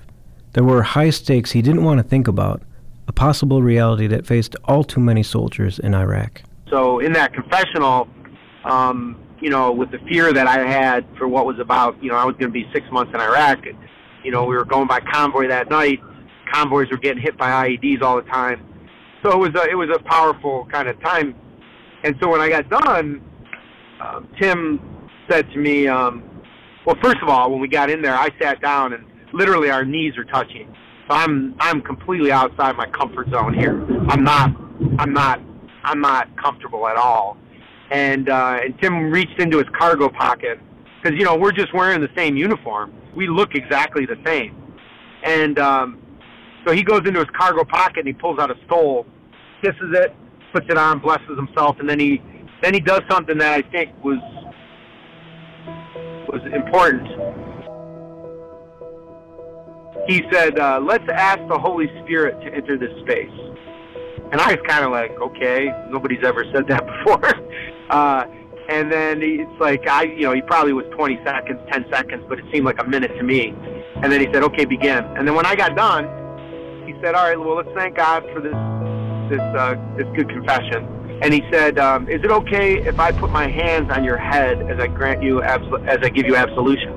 There 0.53 0.63
were 0.63 0.82
high 0.82 1.12
stakes 1.12 1.51
he 1.51 1.62
didn't 1.62 1.84
want 1.84 2.00
to 2.00 2.03
think 2.03 2.27
about, 2.27 2.62
a 3.08 3.13
possible 3.13 3.62
reality 3.62 4.08
that 4.08 4.25
faced 4.25 4.56
all 4.65 4.84
too 4.84 5.00
many 5.00 5.24
soldiers 5.24 5.79
in 5.79 5.94
Iraq. 5.94 6.41
So, 6.70 7.00
in 7.00 7.13
that 7.13 7.34
confessional, 7.34 8.08
um, 8.65 9.20
you 9.41 9.50
know, 9.50 9.72
with 9.72 9.91
the 9.91 10.00
fear 10.10 10.34
that 10.34 10.48
I 10.48 10.68
had 10.68 11.06
for 11.18 11.27
what 11.27 11.46
was 11.46 11.60
about, 11.60 12.01
you 12.03 12.10
know, 12.10 12.15
I 12.15 12.25
was 12.25 12.36
going 12.36 12.51
to 12.51 12.53
be 12.53 12.68
six 12.74 12.86
months 12.91 13.12
in 13.13 13.22
Iraq. 13.22 13.60
You 14.24 14.32
know, 14.32 14.46
we 14.46 14.56
were 14.56 14.65
going 14.65 14.88
by 14.88 15.00
convoy 15.00 15.48
that 15.48 15.70
night. 15.70 16.00
Convoys 16.51 16.89
were 16.91 16.98
getting 16.98 17.22
hit 17.22 17.38
by 17.38 17.68
IEDs 17.68 18.01
all 18.01 18.18
the 18.18 18.29
time. 18.29 18.65
So 19.24 19.32
it 19.32 19.38
was 19.38 19.50
a, 19.56 19.70
it 19.70 19.75
was 19.75 19.89
a 19.96 20.00
powerful 20.03 20.68
kind 20.72 20.88
of 20.88 21.00
time. 21.01 21.36
And 22.03 22.15
so 22.22 22.29
when 22.29 22.41
I 22.41 22.50
got 22.50 22.70
done, 22.70 23.22
um, 24.01 24.27
Tim 24.39 24.79
said 25.29 25.50
to 25.51 25.58
me, 25.58 25.88
um, 25.88 26.24
well, 26.86 26.98
first 27.01 27.18
of 27.22 27.29
all, 27.29 27.51
when 27.51 27.60
we 27.60 27.68
got 27.68 27.89
in 27.89 28.01
there, 28.01 28.15
I 28.15 28.29
sat 28.41 28.62
down 28.62 28.94
and 28.94 29.06
literally 29.33 29.69
our 29.69 29.86
knees 29.86 30.17
are 30.17 30.25
touching. 30.25 30.74
So 31.07 31.15
I'm 31.15 31.55
I'm 31.59 31.81
completely 31.81 32.31
outside 32.31 32.75
my 32.75 32.88
comfort 32.88 33.29
zone 33.29 33.53
here. 33.53 33.81
I'm 34.09 34.24
not 34.24 34.51
I'm 35.00 35.13
not 35.13 35.41
I'm 35.83 36.01
not 36.01 36.36
comfortable 36.38 36.88
at 36.88 36.95
all. 36.98 37.38
And 37.91 38.29
uh, 38.29 38.59
and 38.63 38.79
Tim 38.79 39.09
reached 39.12 39.39
into 39.39 39.57
his 39.57 39.67
cargo 39.77 40.09
pocket 40.09 40.59
because 41.01 41.17
you 41.17 41.25
know 41.25 41.36
we're 41.36 41.51
just 41.51 41.74
wearing 41.74 42.01
the 42.01 42.09
same 42.15 42.38
uniform. 42.38 42.93
We 43.15 43.27
look 43.27 43.55
exactly 43.55 44.05
the 44.05 44.17
same. 44.25 44.55
And 45.24 45.57
um, 45.57 46.01
so 46.65 46.74
he 46.74 46.83
goes 46.83 47.01
into 47.05 47.19
his 47.19 47.29
cargo 47.36 47.63
pocket 47.63 48.00
and 48.00 48.07
he 48.07 48.13
pulls 48.13 48.39
out 48.39 48.51
a 48.51 48.55
stole, 48.65 49.05
kisses 49.62 49.93
it, 49.93 50.15
puts 50.53 50.67
it 50.69 50.77
on, 50.77 51.00
blesses 51.00 51.36
himself, 51.36 51.77
and 51.79 51.89
then 51.89 52.00
he 52.00 52.21
then 52.62 52.74
he 52.74 52.79
does 52.79 53.01
something 53.09 53.38
that 53.39 53.53
I 53.53 53.62
think 53.71 53.91
was 54.03 54.19
was 56.27 56.41
important 56.53 57.49
he 60.10 60.24
said, 60.32 60.58
uh, 60.58 60.80
let's 60.82 61.08
ask 61.10 61.39
the 61.48 61.58
Holy 61.58 61.88
Spirit 62.04 62.42
to 62.42 62.54
enter 62.54 62.78
this 62.78 62.92
space. 63.04 63.30
And 64.32 64.42
I 64.42 64.54
was 64.54 64.60
kind 64.68 64.84
of 64.84 64.92
like, 64.92 65.12
okay, 65.22 65.72
nobody's 65.89 66.24
ever 66.24 66.44
said 66.54 66.68
that 66.68 66.84
before. 67.06 67.25
uh, 67.89 68.25
and 68.70 68.92
then 68.92 69.22
it's 69.24 69.60
like, 69.60 69.88
I, 69.88 70.04
you 70.04 70.22
know, 70.22 70.34
he 70.34 70.42
probably 70.42 70.74
was 70.74 70.86
20 70.96 71.20
seconds, 71.25 71.60
10 71.72 71.86
seconds, 71.92 72.24
but 72.30 72.38
it 72.39 72.46
seemed 72.51 72.66
like 72.66 72.80
a 72.80 72.88
minute 72.88 73.12
to 73.18 73.24
me. 73.24 73.54
And 74.01 74.12
then 74.12 74.20
he 74.20 74.28
said, 74.32 74.44
okay, 74.44 74.66
begin. 74.66 75.04
And 75.18 75.28
then 75.28 75.34
when 75.36 75.46
I 75.46 75.56
got 75.56 75.75
done, 75.75 76.06
he 76.86 76.94
said, 77.01 77.16
all 77.16 77.28
right, 77.28 77.39
well, 77.39 77.56
let's 77.56 77.70
thank 77.75 77.96
God 77.98 78.24
for 78.34 78.42
this, 78.42 78.54
this, 79.30 79.42
uh, 79.58 79.75
this 79.98 80.08
good 80.16 80.30
confession. 80.30 80.86
and 81.22 81.34
he 81.34 81.44
said, 81.51 81.78
um, 81.78 82.08
"Is 82.08 82.24
it 82.24 82.32
okay 82.32 82.78
if 82.88 82.98
I 83.00 83.12
put 83.12 83.30
my 83.32 83.48
hands 83.50 83.92
on 83.92 84.04
your 84.04 84.18
head 84.18 84.62
as 84.72 84.80
I 84.80 84.88
grant 84.88 85.22
you 85.22 85.42
absol- 85.42 85.86
as 85.86 85.98
I 86.01 86.10
give 86.10 86.25
you 86.25 86.36
absolution?" 86.38 86.94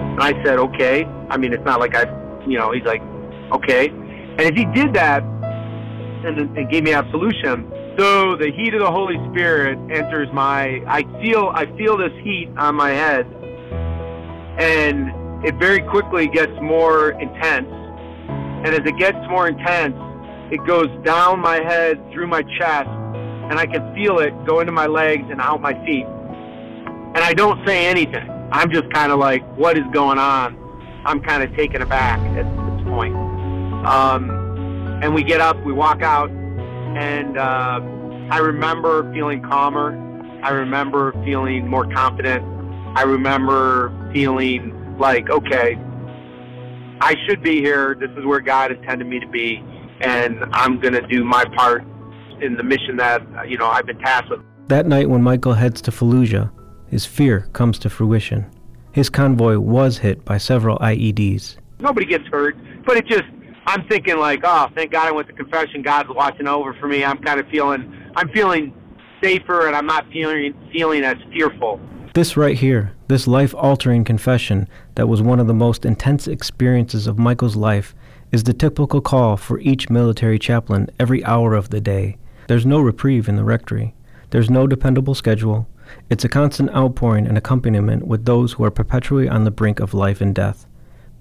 And 0.00 0.20
I 0.20 0.32
said, 0.42 0.58
"Okay." 0.58 1.04
I 1.28 1.36
mean, 1.36 1.52
it's 1.52 1.64
not 1.64 1.78
like 1.78 1.94
I, 1.94 2.04
you 2.46 2.58
know. 2.58 2.72
He's 2.72 2.84
like, 2.84 3.02
"Okay," 3.52 3.88
and 3.88 4.40
if 4.40 4.54
he 4.54 4.64
did 4.66 4.94
that 4.94 5.22
and, 5.22 6.56
and 6.56 6.70
gave 6.70 6.84
me 6.84 6.92
absolution, 6.92 7.70
so 7.98 8.36
the 8.36 8.50
heat 8.50 8.74
of 8.74 8.80
the 8.80 8.90
Holy 8.90 9.16
Spirit 9.30 9.78
enters 9.90 10.28
my. 10.32 10.82
I 10.86 11.02
feel 11.22 11.50
I 11.54 11.66
feel 11.76 11.96
this 11.96 12.12
heat 12.22 12.48
on 12.56 12.74
my 12.74 12.90
head, 12.90 13.26
and 14.58 15.44
it 15.44 15.54
very 15.56 15.80
quickly 15.80 16.28
gets 16.28 16.52
more 16.60 17.10
intense. 17.20 17.68
And 18.64 18.68
as 18.68 18.80
it 18.86 18.96
gets 18.96 19.18
more 19.28 19.48
intense, 19.48 19.96
it 20.52 20.64
goes 20.66 20.88
down 21.04 21.40
my 21.40 21.56
head 21.56 22.00
through 22.12 22.28
my 22.28 22.42
chest 22.58 22.88
and 23.52 23.60
I 23.60 23.66
can 23.66 23.94
feel 23.94 24.18
it 24.20 24.32
go 24.46 24.60
into 24.60 24.72
my 24.72 24.86
legs 24.86 25.24
and 25.30 25.40
out 25.40 25.60
my 25.60 25.74
feet. 25.84 26.06
And 26.06 27.18
I 27.18 27.34
don't 27.34 27.66
say 27.66 27.86
anything. 27.86 28.26
I'm 28.50 28.70
just 28.72 28.90
kind 28.92 29.12
of 29.12 29.18
like, 29.18 29.44
what 29.58 29.76
is 29.76 29.84
going 29.92 30.18
on? 30.18 30.56
I'm 31.04 31.20
kind 31.20 31.42
of 31.42 31.54
taken 31.56 31.82
aback 31.82 32.20
at 32.36 32.44
this 32.44 32.88
point. 32.88 33.14
Um, 33.86 34.30
and 35.02 35.14
we 35.14 35.24
get 35.24 35.40
up, 35.40 35.56
we 35.64 35.72
walk 35.72 36.02
out, 36.02 36.30
and 36.30 37.36
uh, 37.36 37.80
I 38.30 38.38
remember 38.38 39.12
feeling 39.12 39.42
calmer. 39.42 39.98
I 40.44 40.50
remember 40.50 41.12
feeling 41.24 41.66
more 41.66 41.86
confident. 41.92 42.44
I 42.96 43.02
remember 43.02 44.10
feeling 44.12 44.96
like, 44.98 45.28
okay, 45.30 45.76
I 47.00 47.16
should 47.26 47.42
be 47.42 47.60
here. 47.60 47.96
This 47.98 48.10
is 48.16 48.24
where 48.24 48.40
God 48.40 48.70
intended 48.70 49.08
me 49.08 49.18
to 49.18 49.26
be, 49.26 49.56
and 50.00 50.44
I'm 50.52 50.78
going 50.78 50.94
to 50.94 51.04
do 51.06 51.24
my 51.24 51.44
part 51.56 51.82
in 52.40 52.56
the 52.56 52.62
mission 52.62 52.96
that 52.98 53.22
you 53.48 53.58
know 53.58 53.66
I've 53.66 53.86
been 53.86 53.98
tasked 53.98 54.30
with. 54.30 54.40
That 54.68 54.86
night, 54.86 55.08
when 55.10 55.22
Michael 55.22 55.54
heads 55.54 55.80
to 55.82 55.90
Fallujah, 55.90 56.52
his 56.86 57.06
fear 57.06 57.48
comes 57.52 57.78
to 57.80 57.90
fruition. 57.90 58.46
His 58.92 59.08
convoy 59.08 59.58
was 59.58 59.98
hit 59.98 60.24
by 60.24 60.36
several 60.38 60.78
IEDs. 60.78 61.56
Nobody 61.80 62.06
gets 62.06 62.26
hurt, 62.26 62.56
but 62.84 62.96
it 62.96 63.06
just 63.06 63.24
I'm 63.66 63.86
thinking 63.88 64.18
like, 64.18 64.40
oh, 64.44 64.68
thank 64.74 64.92
God 64.92 65.08
I 65.08 65.12
went 65.12 65.28
to 65.28 65.34
confession. 65.34 65.82
God's 65.82 66.10
watching 66.10 66.46
over 66.46 66.74
for 66.74 66.88
me. 66.88 67.04
I'm 67.04 67.18
kind 67.18 67.40
of 67.40 67.46
feeling 67.48 67.92
I'm 68.16 68.28
feeling 68.30 68.74
safer, 69.22 69.66
and 69.66 69.74
I'm 69.74 69.86
not 69.86 70.06
feeling 70.12 70.54
feeling 70.72 71.04
as 71.04 71.16
fearful. 71.32 71.80
This 72.14 72.36
right 72.36 72.58
here, 72.58 72.92
this 73.08 73.26
life 73.26 73.54
altering 73.54 74.04
confession 74.04 74.68
that 74.96 75.08
was 75.08 75.22
one 75.22 75.40
of 75.40 75.46
the 75.46 75.54
most 75.54 75.86
intense 75.86 76.28
experiences 76.28 77.06
of 77.06 77.18
Michael's 77.18 77.56
life, 77.56 77.94
is 78.30 78.44
the 78.44 78.52
typical 78.52 79.00
call 79.00 79.38
for 79.38 79.58
each 79.60 79.88
military 79.88 80.38
chaplain 80.38 80.90
every 81.00 81.24
hour 81.24 81.54
of 81.54 81.70
the 81.70 81.80
day. 81.80 82.18
There's 82.48 82.66
no 82.66 82.80
reprieve 82.80 83.28
in 83.28 83.36
the 83.36 83.44
rectory. 83.44 83.94
There's 84.30 84.50
no 84.50 84.66
dependable 84.66 85.14
schedule. 85.14 85.66
It's 86.10 86.24
a 86.24 86.28
constant 86.28 86.70
outpouring 86.74 87.26
and 87.26 87.38
accompaniment 87.38 88.06
with 88.06 88.24
those 88.24 88.52
who 88.52 88.64
are 88.64 88.70
perpetually 88.70 89.28
on 89.28 89.44
the 89.44 89.50
brink 89.50 89.80
of 89.80 89.94
life 89.94 90.20
and 90.20 90.34
death. 90.34 90.66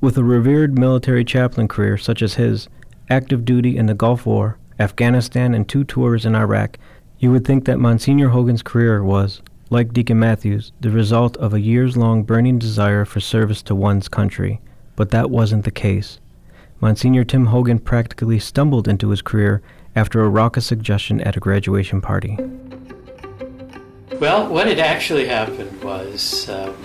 With 0.01 0.17
a 0.17 0.23
revered 0.23 0.77
military 0.77 1.23
chaplain 1.23 1.67
career 1.67 1.97
such 1.97 2.21
as 2.21 2.35
his, 2.35 2.67
active 3.09 3.45
duty 3.45 3.77
in 3.77 3.85
the 3.85 3.93
Gulf 3.93 4.25
War, 4.25 4.57
Afghanistan, 4.79 5.53
and 5.53 5.67
two 5.67 5.83
tours 5.83 6.25
in 6.25 6.35
Iraq, 6.35 6.77
you 7.19 7.31
would 7.31 7.45
think 7.45 7.65
that 7.65 7.79
Monsignor 7.79 8.29
Hogan's 8.29 8.63
career 8.63 9.03
was, 9.03 9.41
like 9.69 9.93
Deacon 9.93 10.19
Matthews, 10.19 10.71
the 10.81 10.89
result 10.89 11.37
of 11.37 11.53
a 11.53 11.61
years 11.61 11.95
long 11.95 12.23
burning 12.23 12.57
desire 12.57 13.05
for 13.05 13.19
service 13.19 13.61
to 13.63 13.75
one's 13.75 14.07
country. 14.07 14.59
But 14.95 15.11
that 15.11 15.29
wasn't 15.29 15.65
the 15.65 15.71
case. 15.71 16.19
Monsignor 16.79 17.23
Tim 17.23 17.45
Hogan 17.45 17.77
practically 17.77 18.39
stumbled 18.39 18.87
into 18.87 19.09
his 19.09 19.21
career 19.21 19.61
after 19.95 20.21
a 20.21 20.29
raucous 20.29 20.65
suggestion 20.65 21.21
at 21.21 21.37
a 21.37 21.39
graduation 21.39 22.01
party. 22.01 22.37
Well, 24.21 24.47
what 24.47 24.67
had 24.67 24.77
actually 24.77 25.25
happened 25.25 25.83
was 25.83 26.47
um, 26.47 26.75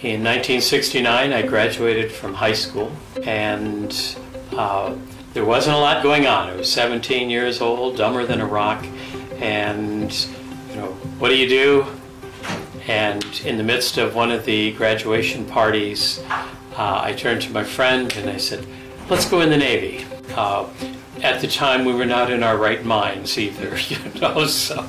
in 0.00 0.24
1969 0.24 1.34
I 1.34 1.42
graduated 1.42 2.10
from 2.10 2.32
high 2.32 2.54
school 2.54 2.90
and 3.22 4.16
uh, 4.52 4.96
there 5.34 5.44
wasn't 5.44 5.76
a 5.76 5.78
lot 5.78 6.02
going 6.02 6.26
on. 6.26 6.48
I 6.48 6.56
was 6.56 6.72
17 6.72 7.28
years 7.28 7.60
old, 7.60 7.98
dumber 7.98 8.24
than 8.24 8.40
a 8.40 8.46
rock, 8.46 8.82
and 9.36 10.10
you 10.70 10.76
know, 10.76 10.92
what 11.18 11.28
do 11.28 11.36
you 11.36 11.46
do? 11.46 11.86
And 12.88 13.22
in 13.44 13.58
the 13.58 13.62
midst 13.62 13.98
of 13.98 14.14
one 14.14 14.30
of 14.30 14.46
the 14.46 14.72
graduation 14.72 15.44
parties, 15.44 16.24
uh, 16.74 17.02
I 17.04 17.12
turned 17.12 17.42
to 17.42 17.52
my 17.52 17.64
friend 17.64 18.10
and 18.16 18.30
I 18.30 18.38
said, 18.38 18.66
let's 19.10 19.28
go 19.28 19.42
in 19.42 19.50
the 19.50 19.58
Navy. 19.58 20.06
Uh, 20.34 20.66
at 21.22 21.40
the 21.40 21.48
time 21.48 21.84
we 21.84 21.92
were 21.92 22.06
not 22.06 22.30
in 22.30 22.42
our 22.42 22.56
right 22.56 22.84
minds 22.84 23.38
either, 23.38 23.76
you 23.88 24.20
know. 24.20 24.46
So 24.46 24.88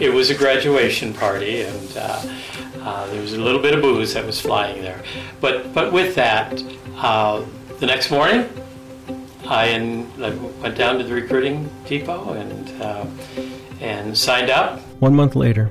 it 0.00 0.12
was 0.12 0.30
a 0.30 0.34
graduation 0.34 1.12
party, 1.12 1.62
and 1.62 1.96
uh, 1.96 2.22
uh, 2.80 3.06
there 3.08 3.20
was 3.20 3.34
a 3.34 3.40
little 3.40 3.60
bit 3.60 3.74
of 3.74 3.82
booze 3.82 4.14
that 4.14 4.24
was 4.24 4.40
flying 4.40 4.82
there. 4.82 5.02
But 5.40 5.72
but 5.74 5.92
with 5.92 6.14
that, 6.14 6.62
uh, 6.96 7.44
the 7.78 7.86
next 7.86 8.10
morning, 8.10 8.48
I, 9.46 9.66
and, 9.66 10.24
I 10.24 10.30
went 10.60 10.76
down 10.76 10.98
to 10.98 11.04
the 11.04 11.14
recruiting 11.14 11.70
depot 11.86 12.32
and 12.32 12.82
uh, 12.82 13.06
and 13.80 14.16
signed 14.16 14.50
up. 14.50 14.80
One 15.00 15.14
month 15.14 15.36
later, 15.36 15.70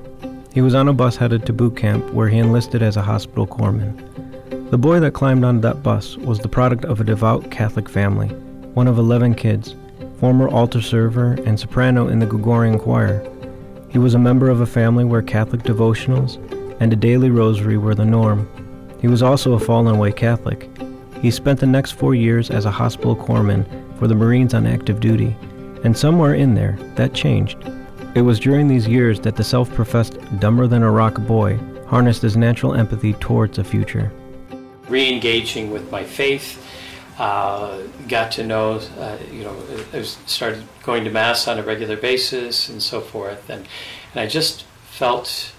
he 0.53 0.61
was 0.61 0.75
on 0.75 0.87
a 0.87 0.93
bus 0.93 1.15
headed 1.17 1.45
to 1.47 1.53
boot 1.53 1.75
camp 1.75 2.09
where 2.11 2.29
he 2.29 2.37
enlisted 2.37 2.81
as 2.81 2.95
a 2.95 3.01
hospital 3.01 3.47
corpsman. 3.47 4.01
The 4.69 4.77
boy 4.77 4.99
that 4.99 5.11
climbed 5.11 5.45
on 5.45 5.61
that 5.61 5.83
bus 5.83 6.17
was 6.17 6.39
the 6.39 6.47
product 6.47 6.85
of 6.85 7.01
a 7.01 7.03
devout 7.03 7.51
Catholic 7.51 7.87
family, 7.89 8.29
one 8.73 8.87
of 8.87 8.97
11 8.97 9.35
kids, 9.35 9.75
former 10.25 10.49
altar 10.49 10.81
server 10.81 11.33
and 11.45 11.59
soprano 11.59 12.07
in 12.07 12.17
the 12.17 12.25
Gregorian 12.25 12.79
choir. 12.79 13.23
He 13.89 13.99
was 13.99 14.15
a 14.15 14.19
member 14.27 14.49
of 14.49 14.59
a 14.59 14.65
family 14.65 15.03
where 15.03 15.21
Catholic 15.21 15.61
devotionals 15.61 16.37
and 16.81 16.91
a 16.91 16.95
daily 16.95 17.29
rosary 17.29 17.77
were 17.77 17.93
the 17.93 18.05
norm. 18.05 18.49
He 18.99 19.07
was 19.07 19.21
also 19.21 19.53
a 19.53 19.59
fallen 19.59 19.93
away 19.93 20.11
Catholic. 20.11 20.67
He 21.21 21.29
spent 21.29 21.59
the 21.59 21.67
next 21.67 21.91
four 21.91 22.15
years 22.15 22.49
as 22.49 22.65
a 22.65 22.71
hospital 22.71 23.15
corpsman 23.15 23.67
for 23.99 24.07
the 24.07 24.15
Marines 24.15 24.55
on 24.55 24.65
active 24.65 24.99
duty, 24.99 25.37
and 25.83 25.95
somewhere 25.95 26.33
in 26.33 26.55
there, 26.55 26.75
that 26.95 27.13
changed. 27.13 27.59
It 28.15 28.23
was 28.23 28.39
during 28.39 28.67
these 28.67 28.87
years 28.87 29.19
that 29.19 29.35
the 29.35 29.43
self 29.43 29.71
professed 29.75 30.17
dumber 30.39 30.65
than 30.65 30.81
a 30.81 30.89
rock 30.89 31.21
boy 31.27 31.59
harnessed 31.85 32.23
his 32.23 32.35
natural 32.35 32.73
empathy 32.73 33.13
towards 33.13 33.59
a 33.59 33.63
future. 33.63 34.11
Re 34.89 35.07
engaging 35.07 35.69
with 35.69 35.91
my 35.91 36.03
faith 36.03 36.65
uh, 37.17 37.81
got 38.07 38.31
to 38.33 38.43
know, 38.43 38.81
uh, 38.99 39.17
you 39.31 39.43
know, 39.43 39.55
I 39.93 40.01
started 40.01 40.63
going 40.83 41.05
to 41.05 41.09
mass 41.09 41.47
on 41.47 41.57
a 41.57 41.63
regular 41.63 41.95
basis 41.95 42.67
and 42.67 42.81
so 42.81 42.99
forth, 43.01 43.49
and 43.49 43.67
and 44.13 44.21
I 44.21 44.27
just 44.27 44.63
felt 44.89 45.53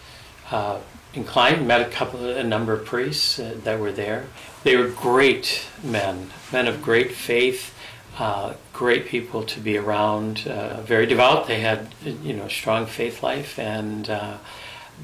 uh, 0.50 0.80
inclined. 1.14 1.66
Met 1.66 1.80
a 1.80 1.90
couple, 1.90 2.28
a 2.28 2.44
number 2.44 2.74
of 2.74 2.84
priests 2.84 3.38
uh, 3.38 3.56
that 3.64 3.80
were 3.80 3.92
there. 3.92 4.26
They 4.64 4.76
were 4.76 4.88
great 4.88 5.66
men, 5.82 6.30
men 6.52 6.66
of 6.66 6.82
great 6.82 7.12
faith, 7.12 7.74
uh, 8.18 8.54
great 8.72 9.06
people 9.06 9.42
to 9.44 9.60
be 9.60 9.78
around. 9.78 10.46
Uh, 10.46 10.82
very 10.82 11.06
devout. 11.06 11.46
They 11.46 11.60
had, 11.60 11.88
you 12.04 12.34
know, 12.34 12.48
strong 12.48 12.84
faith 12.84 13.22
life 13.22 13.58
and 13.58 14.06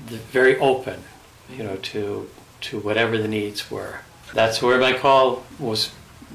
very 0.07 0.59
open, 0.59 1.05
you 1.51 1.63
know, 1.65 1.77
to 1.77 2.29
to 2.61 2.79
whatever 2.79 3.17
the 3.17 3.29
needs 3.29 3.71
were. 3.71 4.01
That's 4.35 4.63
where 4.63 4.79
my 4.79 4.93
call 4.93 5.45
was 5.59 5.93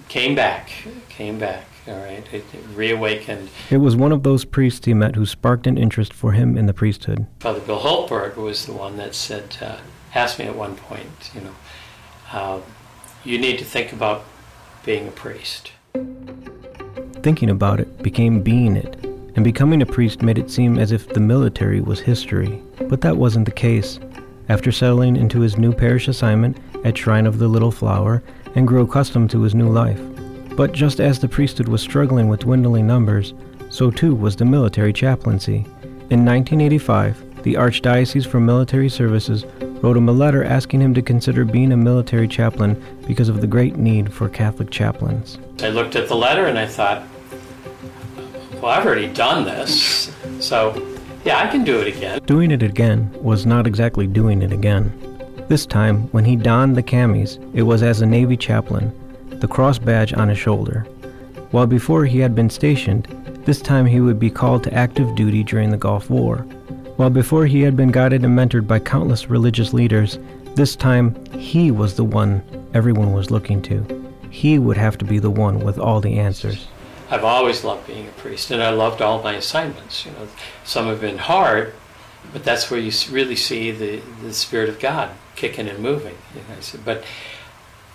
came 0.07 0.35
back, 0.35 0.69
came 1.09 1.39
back. 1.39 1.65
All 1.87 1.97
right, 1.99 2.23
it, 2.33 2.43
it, 2.53 2.63
reawakened. 2.73 3.49
It 3.69 3.77
was 3.77 3.95
one 3.95 4.11
of 4.11 4.23
those 4.23 4.43
priests 4.43 4.85
he 4.85 4.93
met 4.93 5.15
who 5.15 5.25
sparked 5.25 5.67
an 5.67 5.77
interest 5.77 6.11
for 6.11 6.33
him 6.33 6.57
in 6.57 6.65
the 6.65 6.73
priesthood. 6.73 7.27
Father 7.39 7.61
Bill 7.61 7.79
Hultberg 7.79 8.35
was 8.35 8.65
the 8.65 8.73
one 8.73 8.97
that 8.97 9.15
said, 9.15 9.55
uh, 9.61 9.77
asked 10.13 10.37
me 10.37 10.45
at 10.45 10.55
one 10.55 10.75
point, 10.75 11.31
you 11.33 11.41
know, 11.41 11.55
uh, 12.33 12.59
you 13.23 13.37
need 13.37 13.57
to 13.59 13.63
think 13.63 13.93
about 13.93 14.25
being 14.83 15.07
a 15.07 15.11
priest. 15.11 15.71
Thinking 17.21 17.49
about 17.49 17.79
it 17.79 18.03
became 18.03 18.41
being 18.41 18.75
it, 18.75 18.97
and 19.35 19.43
becoming 19.43 19.81
a 19.81 19.85
priest 19.85 20.21
made 20.21 20.37
it 20.37 20.51
seem 20.51 20.77
as 20.77 20.91
if 20.91 21.07
the 21.07 21.19
military 21.21 21.79
was 21.79 22.01
history. 22.01 22.61
But 22.89 22.99
that 23.01 23.15
wasn't 23.15 23.45
the 23.45 23.51
case. 23.51 23.99
After 24.49 24.71
settling 24.71 25.15
into 25.15 25.41
his 25.41 25.57
new 25.57 25.73
parish 25.73 26.07
assignment 26.07 26.57
at 26.85 26.97
Shrine 26.97 27.25
of 27.25 27.39
the 27.39 27.47
Little 27.47 27.71
Flower, 27.71 28.23
and 28.57 28.67
grew 28.67 28.81
accustomed 28.81 29.29
to 29.29 29.43
his 29.43 29.53
new 29.53 29.69
life. 29.69 30.01
But 30.55 30.71
just 30.71 30.99
as 30.99 31.19
the 31.19 31.29
priesthood 31.29 31.67
was 31.67 31.79
struggling 31.79 32.27
with 32.27 32.39
dwindling 32.39 32.87
numbers, 32.87 33.35
so 33.69 33.91
too 33.91 34.15
was 34.15 34.35
the 34.35 34.45
military 34.45 34.91
chaplaincy. 34.91 35.57
In 36.09 36.25
1985, 36.25 37.43
the 37.43 37.53
Archdiocese 37.53 38.25
for 38.25 38.39
Military 38.39 38.89
Services 38.89 39.45
wrote 39.83 39.95
him 39.95 40.09
a 40.09 40.11
letter 40.11 40.43
asking 40.43 40.81
him 40.81 40.95
to 40.95 41.03
consider 41.03 41.45
being 41.45 41.71
a 41.71 41.77
military 41.77 42.27
chaplain 42.27 42.83
because 43.05 43.29
of 43.29 43.41
the 43.41 43.47
great 43.47 43.75
need 43.75 44.11
for 44.11 44.27
Catholic 44.27 44.71
chaplains. 44.71 45.37
I 45.61 45.69
looked 45.69 45.95
at 45.95 46.07
the 46.07 46.15
letter 46.15 46.47
and 46.47 46.57
I 46.57 46.65
thought, 46.65 47.03
well, 48.53 48.71
I've 48.71 48.87
already 48.87 49.13
done 49.13 49.45
this, 49.45 50.11
so 50.39 50.97
yeah, 51.23 51.37
I 51.37 51.47
can 51.47 51.63
do 51.63 51.79
it 51.79 51.95
again. 51.95 52.21
Doing 52.25 52.49
it 52.49 52.63
again 52.63 53.11
was 53.21 53.45
not 53.45 53.67
exactly 53.67 54.07
doing 54.07 54.41
it 54.41 54.51
again. 54.51 55.16
This 55.47 55.65
time, 55.65 56.09
when 56.11 56.25
he 56.25 56.35
donned 56.35 56.75
the 56.75 56.83
camis, 56.83 57.39
it 57.55 57.61
was 57.61 57.81
as 57.81 58.01
a 58.01 58.05
Navy 58.05 58.35
chaplain, 58.35 58.91
the 59.39 59.47
cross 59.47 59.79
badge 59.79 60.13
on 60.13 60.27
his 60.27 60.37
shoulder. 60.37 60.81
While 61.51 61.67
before 61.67 62.03
he 62.03 62.19
had 62.19 62.35
been 62.35 62.49
stationed, 62.49 63.05
This 63.45 63.61
time 63.61 63.85
he 63.85 64.01
would 64.01 64.19
be 64.19 64.29
called 64.29 64.65
to 64.65 64.73
active 64.73 65.15
duty 65.15 65.45
during 65.45 65.69
the 65.69 65.77
Gulf 65.77 66.09
War. 66.09 66.39
While 66.97 67.11
before 67.11 67.45
he 67.45 67.61
had 67.61 67.77
been 67.77 67.91
guided 67.91 68.25
and 68.25 68.37
mentored 68.37 68.67
by 68.67 68.79
countless 68.79 69.29
religious 69.29 69.71
leaders, 69.71 70.19
this 70.55 70.75
time 70.75 71.15
he 71.33 71.71
was 71.71 71.95
the 71.95 72.03
one 72.03 72.43
everyone 72.73 73.13
was 73.13 73.31
looking 73.31 73.61
to. 73.61 74.11
He 74.29 74.59
would 74.59 74.75
have 74.75 74.97
to 74.97 75.05
be 75.05 75.17
the 75.17 75.29
one 75.29 75.59
with 75.59 75.79
all 75.79 76.01
the 76.01 76.19
answers. 76.19 76.67
I've 77.09 77.23
always 77.23 77.63
loved 77.63 77.87
being 77.87 78.09
a 78.09 78.11
priest, 78.11 78.51
and 78.51 78.61
I 78.61 78.71
loved 78.71 79.01
all 79.01 79.23
my 79.23 79.35
assignments. 79.35 80.05
You 80.05 80.11
know, 80.11 80.27
some 80.65 80.87
have 80.87 80.99
been 80.99 81.19
hard, 81.19 81.73
but 82.33 82.43
that's 82.43 82.69
where 82.69 82.79
you 82.79 82.91
really 83.11 83.35
see 83.35 83.71
the, 83.71 84.01
the 84.21 84.33
Spirit 84.33 84.69
of 84.69 84.79
God 84.79 85.11
kicking 85.35 85.67
and 85.67 85.79
moving. 85.79 86.17
But 86.83 87.03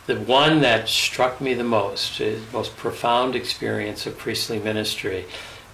the 0.07 0.19
one 0.19 0.61
that 0.61 0.89
struck 0.89 1.41
me 1.41 1.55
the 1.55 1.65
most, 1.65 2.19
the 2.19 2.41
most 2.53 2.77
profound 2.77 3.35
experience 3.37 4.07
of 4.07 4.19
priestly 4.19 4.59
ministry, 4.59 5.27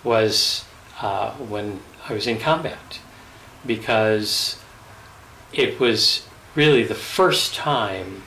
was 0.05 0.65
uh, 1.01 1.33
when 1.33 1.81
I 2.09 2.13
was 2.13 2.27
in 2.27 2.39
combat, 2.39 3.01
because 3.67 4.59
it 5.53 5.81
was 5.81 6.27
really 6.55 6.83
the 6.83 6.95
first 6.95 7.55
time 7.55 8.23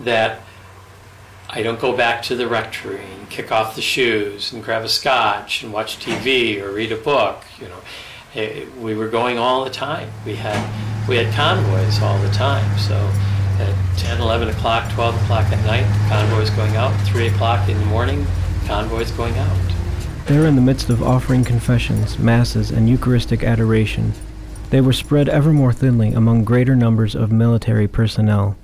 that 0.00 0.40
I 1.48 1.62
don't 1.62 1.80
go 1.80 1.96
back 1.96 2.22
to 2.22 2.34
the 2.34 2.46
rectory 2.46 3.04
and 3.04 3.30
kick 3.30 3.52
off 3.52 3.76
the 3.76 3.82
shoes 3.82 4.52
and 4.52 4.62
grab 4.62 4.84
a 4.84 4.88
scotch 4.88 5.62
and 5.62 5.72
watch 5.72 5.98
TV 5.98 6.60
or 6.60 6.70
read 6.70 6.92
a 6.92 6.96
book. 6.96 7.44
You 7.60 7.68
know, 7.68 7.80
it, 8.36 8.76
we 8.76 8.94
were 8.94 9.08
going 9.08 9.38
all 9.38 9.64
the 9.64 9.70
time. 9.70 10.10
We 10.24 10.36
had 10.36 10.60
we 11.08 11.16
had 11.16 11.32
convoys 11.34 12.00
all 12.02 12.18
the 12.18 12.30
time. 12.30 12.78
So 12.78 12.94
at 13.58 13.98
10, 13.98 14.20
11 14.20 14.48
o'clock, 14.48 14.92
12 14.92 15.22
o'clock 15.22 15.44
at 15.52 15.64
night, 15.64 15.86
convoys 16.08 16.50
going 16.50 16.76
out. 16.76 16.92
3 17.06 17.28
o'clock 17.28 17.68
in 17.68 17.78
the 17.78 17.86
morning, 17.86 18.26
convoys 18.66 19.10
going 19.12 19.36
out. 19.38 19.58
There, 20.26 20.46
in 20.46 20.56
the 20.56 20.62
midst 20.62 20.90
of 20.90 21.02
offering 21.02 21.44
confessions, 21.44 22.18
masses, 22.18 22.72
and 22.72 22.88
Eucharistic 22.88 23.44
adoration, 23.44 24.12
they 24.70 24.80
were 24.80 24.92
spread 24.92 25.28
ever 25.28 25.52
more 25.52 25.72
thinly 25.72 26.12
among 26.12 26.44
greater 26.44 26.74
numbers 26.74 27.14
of 27.14 27.30
military 27.30 27.86
personnel. 27.86 28.56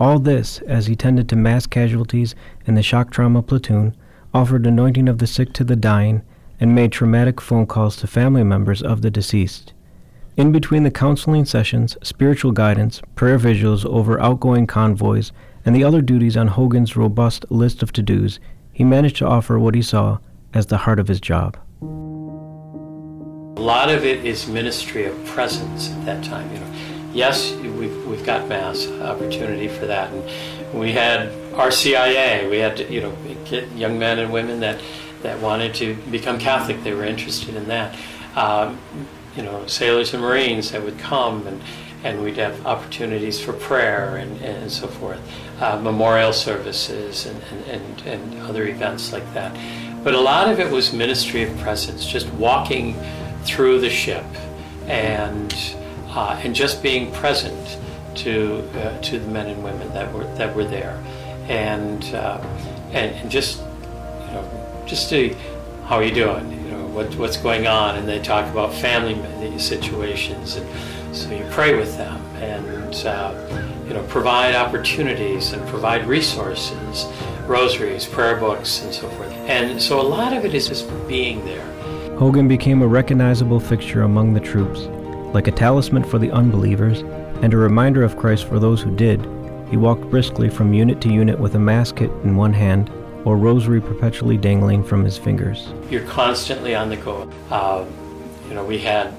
All 0.00 0.18
this, 0.18 0.60
as 0.60 0.86
he 0.86 0.96
tended 0.96 1.28
to 1.28 1.36
mass 1.36 1.66
casualties 1.66 2.34
in 2.66 2.74
the 2.74 2.82
shock 2.82 3.10
trauma 3.10 3.42
platoon, 3.42 3.94
offered 4.32 4.66
anointing 4.66 5.08
of 5.08 5.18
the 5.18 5.26
sick 5.26 5.52
to 5.52 5.64
the 5.64 5.76
dying, 5.76 6.22
and 6.62 6.76
made 6.76 6.92
traumatic 6.92 7.40
phone 7.40 7.66
calls 7.66 7.96
to 7.96 8.06
family 8.06 8.44
members 8.44 8.82
of 8.82 9.02
the 9.02 9.10
deceased. 9.10 9.72
In 10.36 10.52
between 10.52 10.84
the 10.84 10.92
counseling 10.92 11.44
sessions, 11.44 11.96
spiritual 12.04 12.52
guidance, 12.52 13.02
prayer 13.16 13.36
vigils 13.36 13.84
over 13.84 14.20
outgoing 14.20 14.68
convoys, 14.68 15.32
and 15.64 15.74
the 15.74 15.82
other 15.82 16.00
duties 16.00 16.36
on 16.36 16.46
Hogan's 16.46 16.96
robust 16.96 17.44
list 17.50 17.82
of 17.82 17.92
to 17.94 18.02
dos, 18.02 18.38
he 18.72 18.84
managed 18.84 19.16
to 19.16 19.26
offer 19.26 19.58
what 19.58 19.74
he 19.74 19.82
saw 19.82 20.18
as 20.54 20.66
the 20.66 20.76
heart 20.78 21.00
of 21.00 21.08
his 21.08 21.20
job. 21.20 21.58
A 21.82 23.60
lot 23.60 23.90
of 23.90 24.04
it 24.04 24.24
is 24.24 24.46
ministry 24.46 25.06
of 25.06 25.24
presence 25.26 25.90
at 25.90 26.06
that 26.06 26.22
time. 26.22 26.48
You 26.52 26.60
know, 26.60 26.72
yes, 27.12 27.54
we've, 27.54 28.06
we've 28.06 28.24
got 28.24 28.48
mass 28.48 28.86
opportunity 28.86 29.66
for 29.66 29.86
that, 29.86 30.12
and 30.12 30.78
we 30.78 30.92
had 30.92 31.28
RCIA. 31.54 32.48
We 32.48 32.58
had 32.58 32.76
to, 32.76 32.88
you 32.88 33.00
know 33.00 33.16
get 33.52 33.70
young 33.72 33.98
men 33.98 34.18
and 34.18 34.32
women 34.32 34.60
that 34.60 34.80
that 35.22 35.40
wanted 35.40 35.74
to 35.74 35.94
become 36.10 36.38
Catholic. 36.38 36.82
They 36.82 36.94
were 36.94 37.04
interested 37.04 37.54
in 37.54 37.68
that. 37.68 37.96
Um, 38.36 38.78
you 39.36 39.42
know, 39.42 39.66
sailors 39.66 40.12
and 40.12 40.22
Marines 40.22 40.72
that 40.72 40.82
would 40.82 40.98
come 40.98 41.46
and, 41.46 41.62
and 42.04 42.22
we'd 42.22 42.36
have 42.36 42.66
opportunities 42.66 43.40
for 43.40 43.52
prayer 43.52 44.16
and, 44.16 44.40
and 44.42 44.70
so 44.70 44.86
forth, 44.86 45.20
uh, 45.60 45.78
memorial 45.78 46.32
services 46.32 47.26
and, 47.26 47.42
and, 47.50 47.64
and, 47.66 48.02
and 48.02 48.42
other 48.42 48.66
events 48.66 49.12
like 49.12 49.32
that. 49.34 49.56
But 50.04 50.14
a 50.14 50.20
lot 50.20 50.50
of 50.50 50.58
it 50.58 50.70
was 50.70 50.92
ministry 50.92 51.44
of 51.44 51.56
presence, 51.58 52.04
just 52.04 52.28
walking 52.34 52.94
through 53.44 53.80
the 53.80 53.90
ship 53.90 54.24
and, 54.86 55.54
uh, 56.08 56.40
and 56.42 56.54
just 56.54 56.82
being 56.82 57.12
present 57.12 57.78
to, 58.16 58.68
uh, 58.80 59.00
to 59.00 59.18
the 59.18 59.28
men 59.28 59.46
and 59.46 59.64
women 59.64 59.88
that 59.94 60.12
were, 60.12 60.24
that 60.34 60.54
were 60.54 60.64
there. 60.64 61.02
And, 61.48 62.04
uh, 62.14 62.38
and, 62.92 63.14
and 63.14 63.30
just, 63.30 63.62
just 64.86 65.10
to, 65.10 65.34
how 65.84 65.96
are 65.96 66.04
you 66.04 66.14
doing? 66.14 66.50
You 66.50 66.70
know, 66.70 66.86
what, 66.88 67.14
what's 67.16 67.36
going 67.36 67.66
on, 67.66 67.96
and 67.96 68.08
they 68.08 68.20
talk 68.20 68.50
about 68.50 68.72
family 68.74 69.58
situations, 69.58 70.56
and 70.56 71.16
so 71.16 71.30
you 71.30 71.44
pray 71.50 71.76
with 71.76 71.96
them 71.96 72.20
and 72.36 72.94
uh, 73.06 73.34
you 73.86 73.94
know 73.94 74.02
provide 74.08 74.54
opportunities 74.54 75.52
and 75.52 75.66
provide 75.68 76.06
resources, 76.06 77.06
rosaries, 77.46 78.06
prayer 78.06 78.36
books, 78.36 78.82
and 78.82 78.92
so 78.92 79.08
forth. 79.10 79.32
And 79.48 79.80
so 79.80 80.00
a 80.00 80.02
lot 80.02 80.32
of 80.32 80.44
it 80.44 80.54
is 80.54 80.68
just 80.68 80.88
being 81.06 81.44
there. 81.44 81.66
Hogan 82.16 82.48
became 82.48 82.82
a 82.82 82.86
recognizable 82.86 83.60
fixture 83.60 84.02
among 84.02 84.34
the 84.34 84.40
troops, 84.40 84.80
like 85.34 85.48
a 85.48 85.52
talisman 85.52 86.04
for 86.04 86.18
the 86.18 86.30
unbelievers 86.30 87.00
and 87.42 87.52
a 87.52 87.56
reminder 87.56 88.02
of 88.04 88.16
Christ 88.16 88.44
for 88.44 88.58
those 88.58 88.80
who 88.80 88.94
did. 88.94 89.20
He 89.68 89.76
walked 89.76 90.08
briskly 90.10 90.48
from 90.48 90.72
unit 90.72 91.00
to 91.00 91.08
unit 91.12 91.38
with 91.38 91.54
a 91.54 91.58
mass 91.58 91.90
kit 91.90 92.10
in 92.22 92.36
one 92.36 92.52
hand 92.52 92.90
or 93.24 93.36
rosary 93.36 93.80
perpetually 93.80 94.36
dangling 94.36 94.82
from 94.82 95.04
his 95.04 95.16
fingers. 95.16 95.72
You're 95.90 96.06
constantly 96.06 96.74
on 96.74 96.90
the 96.90 96.96
go. 96.96 97.30
Um, 97.50 97.88
you 98.48 98.54
know, 98.54 98.64
we 98.64 98.78
had 98.78 99.14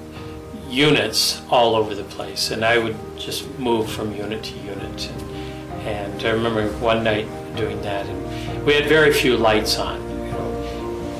units 0.69 1.41
all 1.49 1.75
over 1.75 1.95
the 1.95 2.03
place, 2.03 2.51
and 2.51 2.65
I 2.65 2.77
would 2.77 2.95
just 3.17 3.47
move 3.59 3.89
from 3.89 4.13
unit 4.13 4.43
to 4.43 4.55
unit. 4.59 5.09
And, 5.09 5.87
and 5.87 6.23
I 6.23 6.29
remember 6.31 6.67
one 6.77 7.03
night 7.03 7.27
doing 7.55 7.81
that, 7.83 8.05
and 8.05 8.65
we 8.65 8.73
had 8.73 8.87
very 8.87 9.13
few 9.13 9.37
lights 9.37 9.77
on. 9.77 10.01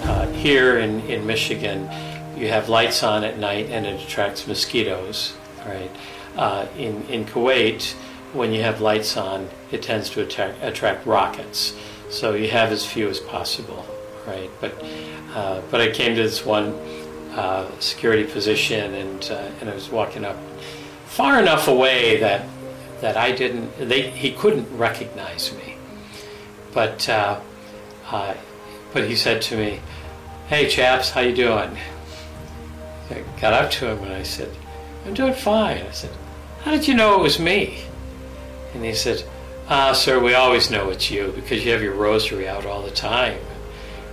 Uh, 0.03 0.29
here 0.33 0.79
in, 0.79 0.99
in 1.01 1.25
Michigan, 1.25 1.89
you 2.35 2.49
have 2.49 2.67
lights 2.67 3.03
on 3.03 3.23
at 3.23 3.39
night, 3.39 3.69
and 3.69 3.85
it 3.85 4.01
attracts 4.01 4.47
mosquitoes. 4.47 5.33
Right? 5.65 5.91
Uh, 6.35 6.65
in 6.77 7.03
in 7.07 7.25
Kuwait, 7.25 7.93
when 8.33 8.51
you 8.51 8.63
have 8.63 8.81
lights 8.81 9.15
on, 9.15 9.47
it 9.71 9.81
tends 9.81 10.09
to 10.09 10.21
attract, 10.21 10.61
attract 10.61 11.05
rockets. 11.05 11.73
So 12.13 12.35
you 12.35 12.47
have 12.49 12.71
as 12.71 12.85
few 12.85 13.09
as 13.09 13.19
possible, 13.19 13.83
right? 14.27 14.51
But 14.61 14.85
uh, 15.33 15.61
but 15.71 15.81
I 15.81 15.89
came 15.89 16.15
to 16.15 16.21
this 16.21 16.45
one 16.45 16.67
uh, 17.31 17.67
security 17.79 18.23
position, 18.23 18.93
and 18.93 19.31
uh, 19.31 19.49
and 19.59 19.67
I 19.67 19.73
was 19.73 19.89
walking 19.89 20.23
up 20.23 20.37
far 21.07 21.39
enough 21.39 21.67
away 21.67 22.19
that 22.19 22.45
that 23.01 23.17
I 23.17 23.31
didn't. 23.31 23.75
They 23.79 24.11
he 24.11 24.31
couldn't 24.31 24.77
recognize 24.77 25.55
me, 25.55 25.75
but 26.71 27.09
uh, 27.09 27.39
uh, 28.11 28.35
but 28.93 29.09
he 29.09 29.15
said 29.15 29.41
to 29.49 29.57
me, 29.57 29.81
"Hey 30.49 30.69
chaps, 30.69 31.09
how 31.09 31.21
you 31.21 31.35
doing?" 31.35 31.75
I 33.09 33.23
got 33.41 33.53
up 33.53 33.71
to 33.71 33.87
him 33.87 34.03
and 34.03 34.13
I 34.13 34.21
said, 34.21 34.55
"I'm 35.07 35.15
doing 35.15 35.33
fine." 35.33 35.81
I 35.81 35.91
said, 35.91 36.11
"How 36.61 36.69
did 36.69 36.87
you 36.87 36.93
know 36.93 37.19
it 37.19 37.23
was 37.23 37.39
me?" 37.39 37.85
And 38.75 38.85
he 38.85 38.93
said, 38.93 39.23
uh, 39.67 39.93
sir, 39.93 40.19
we 40.19 40.33
always 40.33 40.69
know 40.69 40.89
it's 40.89 41.09
you 41.09 41.31
because 41.35 41.63
you 41.63 41.71
have 41.71 41.81
your 41.81 41.93
rosary 41.93 42.47
out 42.47 42.65
all 42.65 42.81
the 42.81 42.91
time. 42.91 43.39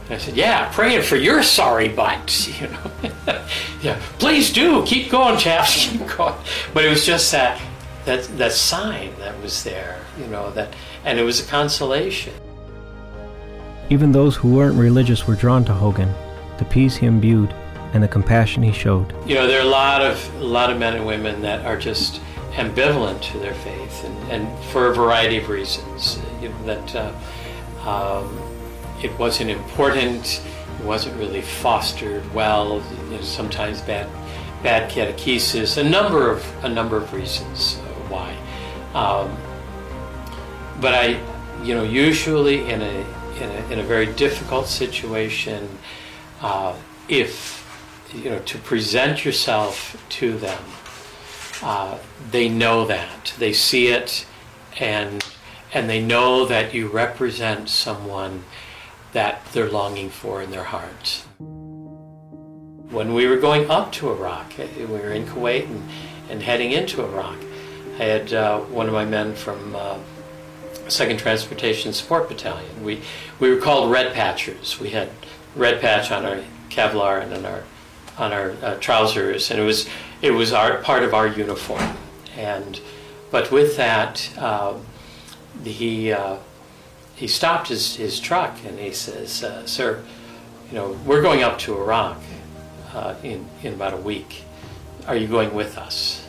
And 0.06 0.14
I 0.14 0.18
said, 0.18 0.36
yeah, 0.36 0.70
praying 0.72 1.02
for 1.02 1.16
your 1.16 1.42
sorry 1.42 1.88
butt, 1.88 2.48
you 2.60 2.68
know. 2.68 3.44
yeah, 3.82 4.00
please 4.18 4.52
do, 4.52 4.84
keep 4.84 5.10
going, 5.10 5.38
chaps, 5.38 5.86
keep 5.90 6.06
going. 6.16 6.34
But 6.74 6.84
it 6.84 6.90
was 6.90 7.04
just 7.04 7.30
that, 7.32 7.60
that, 8.04 8.24
that 8.38 8.52
sign 8.52 9.12
that 9.18 9.40
was 9.40 9.62
there, 9.64 10.00
you 10.18 10.26
know, 10.26 10.50
that, 10.52 10.74
and 11.04 11.18
it 11.18 11.22
was 11.22 11.40
a 11.40 11.48
consolation. 11.48 12.34
Even 13.88 14.12
those 14.12 14.36
who 14.36 14.54
weren't 14.54 14.78
religious 14.78 15.26
were 15.26 15.34
drawn 15.34 15.64
to 15.64 15.72
Hogan, 15.72 16.14
the 16.58 16.64
peace 16.64 16.96
he 16.96 17.06
imbued, 17.06 17.52
and 17.92 18.02
the 18.02 18.08
compassion 18.08 18.62
he 18.62 18.72
showed. 18.72 19.12
You 19.26 19.34
know, 19.34 19.46
there 19.48 19.58
are 19.60 19.66
a 19.66 19.70
lot 19.70 20.00
of 20.00 20.34
a 20.40 20.44
lot 20.44 20.70
of 20.70 20.78
men 20.78 20.94
and 20.94 21.06
women 21.06 21.42
that 21.42 21.66
are 21.66 21.76
just 21.76 22.20
ambivalent 22.60 23.20
to 23.32 23.38
their 23.38 23.54
faith, 23.54 24.04
and, 24.04 24.32
and 24.32 24.64
for 24.66 24.88
a 24.88 24.94
variety 24.94 25.38
of 25.38 25.48
reasons. 25.48 26.20
You 26.40 26.50
know, 26.50 26.62
that 26.64 26.94
uh, 26.94 27.88
um, 27.88 28.38
it 29.02 29.16
wasn't 29.18 29.50
important, 29.50 30.42
it 30.78 30.84
wasn't 30.84 31.16
really 31.16 31.40
fostered 31.40 32.22
well. 32.34 32.82
You 33.10 33.16
know, 33.16 33.20
sometimes 33.22 33.80
bad, 33.80 34.08
bad 34.62 34.90
catechesis. 34.90 35.78
A 35.78 35.88
number 35.88 36.30
of 36.30 36.64
a 36.64 36.68
number 36.68 36.96
of 36.96 37.12
reasons 37.12 37.76
why. 38.08 38.36
Um, 38.94 39.36
but 40.80 40.94
I, 40.94 41.20
you 41.62 41.74
know, 41.74 41.84
usually 41.84 42.68
in 42.70 42.82
a 42.82 43.06
in 43.40 43.50
a, 43.50 43.72
in 43.72 43.78
a 43.78 43.82
very 43.82 44.12
difficult 44.14 44.66
situation, 44.66 45.68
uh, 46.42 46.74
if 47.08 47.58
you 48.14 48.28
know, 48.28 48.40
to 48.40 48.58
present 48.58 49.24
yourself 49.24 50.02
to 50.10 50.36
them 50.36 50.62
uh, 51.62 51.98
they 52.30 52.48
know 52.48 52.86
that. 52.86 53.34
They 53.38 53.52
see 53.52 53.88
it 53.88 54.26
and 54.78 55.24
and 55.72 55.88
they 55.88 56.00
know 56.00 56.44
that 56.46 56.74
you 56.74 56.88
represent 56.88 57.68
someone 57.68 58.44
that 59.12 59.44
they're 59.52 59.70
longing 59.70 60.10
for 60.10 60.42
in 60.42 60.50
their 60.50 60.64
hearts 60.64 61.26
when 62.90 63.14
we 63.14 63.26
were 63.26 63.36
going 63.36 63.70
up 63.70 63.92
to 63.92 64.10
iraq 64.10 64.58
eh, 64.58 64.66
we 64.78 64.84
were 64.86 65.12
in 65.12 65.24
kuwait 65.26 65.64
and, 65.66 65.88
and 66.28 66.42
heading 66.42 66.72
into 66.72 67.02
iraq 67.02 67.36
i 67.98 68.04
had 68.04 68.32
uh, 68.32 68.60
one 68.60 68.86
of 68.86 68.92
my 68.92 69.04
men 69.04 69.34
from 69.34 69.74
uh, 69.76 69.98
second 70.90 71.18
transportation 71.18 71.92
support 71.92 72.28
battalion. 72.28 72.84
We 72.84 73.02
we 73.38 73.50
were 73.50 73.60
called 73.60 73.90
red 73.90 74.12
patchers. 74.12 74.78
We 74.80 74.90
had 74.90 75.10
red 75.54 75.80
patch 75.80 76.10
on 76.10 76.24
our 76.26 76.40
Kevlar 76.68 77.22
and 77.22 77.32
on 77.32 77.46
our 77.46 77.62
on 78.18 78.32
our 78.32 78.50
uh, 78.62 78.76
trousers, 78.76 79.50
and 79.50 79.60
it 79.60 79.64
was 79.64 79.88
it 80.22 80.32
was 80.32 80.52
our 80.52 80.78
part 80.78 81.02
of 81.02 81.14
our 81.14 81.26
uniform. 81.26 81.96
And 82.36 82.80
but 83.30 83.50
with 83.50 83.76
that, 83.76 84.30
uh, 84.36 84.74
he 85.64 86.12
uh, 86.12 86.36
he 87.14 87.26
stopped 87.26 87.68
his, 87.68 87.96
his 87.96 88.18
truck 88.20 88.56
and 88.64 88.78
he 88.78 88.92
says, 88.92 89.42
uh, 89.42 89.66
"Sir, 89.66 90.02
you 90.68 90.74
know 90.74 90.98
we're 91.04 91.22
going 91.22 91.42
up 91.42 91.58
to 91.60 91.76
Iraq 91.76 92.18
uh, 92.92 93.14
in 93.22 93.48
in 93.62 93.74
about 93.74 93.94
a 93.94 93.98
week. 93.98 94.44
Are 95.06 95.16
you 95.16 95.26
going 95.26 95.54
with 95.54 95.78
us?" 95.78 96.26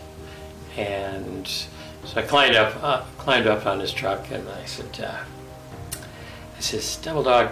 And 0.77 1.47
so 1.47 2.15
I 2.15 2.21
climbed 2.21 2.55
up 2.55 2.83
uh, 2.83 3.01
climbed 3.17 3.47
up 3.47 3.65
on 3.65 3.79
his 3.79 3.93
truck 3.93 4.31
and 4.31 4.47
I 4.49 4.65
said, 4.65 4.99
uh, 5.03 5.23
"I 6.57 6.59
says, 6.59 6.97
Devil 6.97 7.23
Dog, 7.23 7.49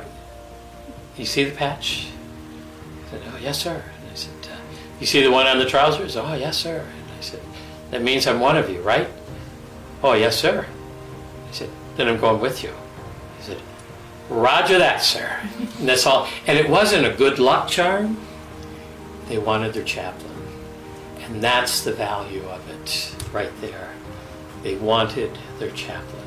you 1.17 1.25
see 1.25 1.43
the 1.43 1.55
patch?" 1.55 2.07
He 3.03 3.09
said, 3.09 3.21
"Oh 3.33 3.37
yes, 3.37 3.61
sir." 3.61 3.83
"You 4.99 5.07
see 5.07 5.21
the 5.21 5.31
one 5.31 5.47
on 5.47 5.59
the 5.59 5.65
trousers?" 5.65 6.15
"Oh 6.15 6.33
yes, 6.33 6.57
sir." 6.57 6.79
And 6.79 7.11
I 7.17 7.21
said, 7.21 7.41
"That 7.91 8.01
means 8.01 8.27
I'm 8.27 8.39
one 8.39 8.57
of 8.57 8.69
you, 8.69 8.81
right?" 8.81 9.07
"Oh 10.03 10.13
yes, 10.13 10.37
sir." 10.37 10.65
He 11.47 11.53
said, 11.55 11.69
"Then 11.95 12.07
I'm 12.07 12.19
going 12.19 12.39
with 12.39 12.63
you." 12.63 12.73
He 13.37 13.43
said, 13.43 13.57
"Roger 14.29 14.77
that, 14.77 15.01
sir." 15.01 15.39
And 15.79 15.87
that's 15.87 16.05
all. 16.05 16.27
And 16.47 16.57
it 16.57 16.69
wasn't 16.69 17.05
a 17.05 17.13
good 17.13 17.39
luck 17.39 17.69
charm. 17.69 18.17
They 19.27 19.37
wanted 19.37 19.73
their 19.73 19.83
chaplain. 19.83 20.29
And 21.21 21.41
that's 21.41 21.81
the 21.81 21.93
value 21.93 22.43
of 22.45 22.67
it 22.69 23.15
right 23.31 23.51
there. 23.61 23.89
They 24.63 24.75
wanted 24.75 25.37
their 25.59 25.71
chaplain. 25.71 26.23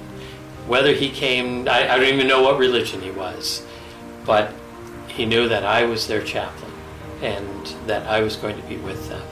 Whether 0.67 0.95
he 0.95 1.11
came, 1.11 1.69
I, 1.69 1.93
I, 1.93 1.99
don't 1.99 2.15
even 2.15 2.29
know 2.29 2.43
what 2.43 2.59
religion 2.59 3.01
he 3.01 3.11
was, 3.11 3.67
but 4.25 4.53
he 5.09 5.27
knew 5.27 5.49
that 5.49 5.65
I 5.65 5.83
was 5.85 6.07
their 6.07 6.23
chaplain 6.23 6.72
and 7.23 7.67
that 7.87 8.07
I 8.07 8.21
was 8.21 8.37
going 8.37 8.61
to 8.61 8.69
be 8.69 8.77
with 8.77 9.09
them. 9.09 9.23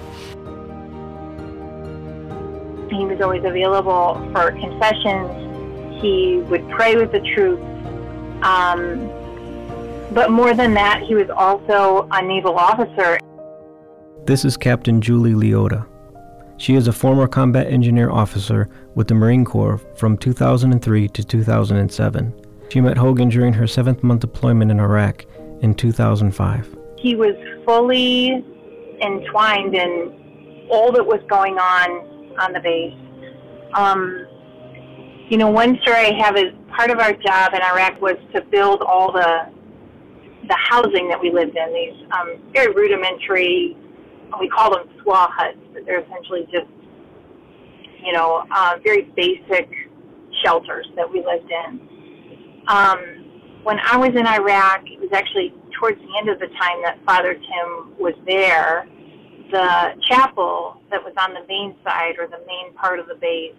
He 2.90 3.05
was 3.05 3.20
always 3.20 3.44
available 3.44 4.14
for 4.33 4.53
confessions. 4.53 6.00
He 6.00 6.38
would 6.48 6.68
pray 6.70 6.96
with 6.96 7.12
the 7.12 7.20
troops. 7.35 7.62
Um, 8.42 9.11
but 10.12 10.31
more 10.31 10.55
than 10.55 10.74
that, 10.74 11.03
he 11.03 11.14
was 11.14 11.31
also 11.31 12.09
a 12.11 12.22
naval 12.22 12.57
officer 12.57 13.18
this 14.31 14.44
is 14.44 14.57
Captain 14.57 15.00
Julie 15.00 15.33
Liotta. 15.33 15.85
She 16.57 16.76
is 16.76 16.87
a 16.87 16.92
former 16.92 17.26
combat 17.26 17.66
engineer 17.66 18.11
officer 18.11 18.68
with 18.94 19.09
the 19.09 19.14
Marine 19.14 19.44
Corps 19.44 19.81
from 19.96 20.16
2003 20.16 21.09
to 21.09 21.24
2007. 21.24 22.46
She 22.68 22.81
met 22.81 22.96
Hogan 22.96 23.29
during 23.29 23.53
her 23.55 23.66
seventh 23.66 24.05
month 24.05 24.20
deployment 24.20 24.70
in 24.70 24.79
Iraq 24.79 25.24
in 25.62 25.74
2005. 25.74 26.76
He 27.00 27.16
was 27.16 27.34
fully 27.64 28.44
entwined 29.02 29.74
in 29.74 30.66
all 30.70 30.92
that 30.92 31.04
was 31.04 31.20
going 31.28 31.58
on 31.58 32.36
on 32.38 32.52
the 32.52 32.60
base. 32.60 32.94
Um, 33.74 34.26
you 35.28 35.38
know, 35.38 35.48
one 35.48 35.78
story 35.82 35.96
I 35.96 36.14
have 36.24 36.36
is 36.36 36.52
part 36.76 36.90
of 36.90 36.98
our 36.98 37.12
job 37.12 37.54
in 37.54 37.62
Iraq 37.62 38.00
was 38.00 38.16
to 38.34 38.42
build 38.42 38.82
all 38.82 39.12
the 39.12 39.50
the 40.48 40.56
housing 40.56 41.08
that 41.08 41.20
we 41.20 41.30
lived 41.30 41.56
in. 41.56 41.72
These 41.72 42.06
um, 42.12 42.36
very 42.52 42.72
rudimentary 42.74 43.76
we 44.38 44.48
call 44.48 44.70
them 44.70 44.88
SWA 44.98 45.28
huts, 45.30 45.58
but 45.72 45.84
they're 45.86 46.00
essentially 46.00 46.46
just, 46.52 46.68
you 48.04 48.12
know, 48.12 48.44
uh, 48.54 48.76
very 48.84 49.10
basic 49.16 49.68
shelters 50.44 50.86
that 50.96 51.10
we 51.10 51.24
lived 51.24 51.50
in. 51.50 51.80
Um, 52.68 53.00
when 53.64 53.78
I 53.80 53.96
was 53.96 54.10
in 54.10 54.26
Iraq, 54.26 54.82
it 54.86 55.00
was 55.00 55.10
actually 55.12 55.52
towards 55.81 55.99
the 55.99 56.19
end 56.19 56.29
of 56.29 56.38
the 56.38 56.47
time 56.47 56.83
that 56.85 56.99
Father 57.07 57.35
Tim 57.35 57.99
was 57.99 58.14
there. 58.27 58.87
The 59.51 60.01
chapel 60.09 60.81
that 60.90 61.03
was 61.03 61.14
on 61.19 61.35
the 61.35 61.45
main 61.49 61.75
side 61.83 62.14
or 62.19 62.29
the 62.29 62.45
main 62.47 62.73
part 62.75 63.01
of 63.01 63.09
the 63.09 63.16
base 63.16 63.55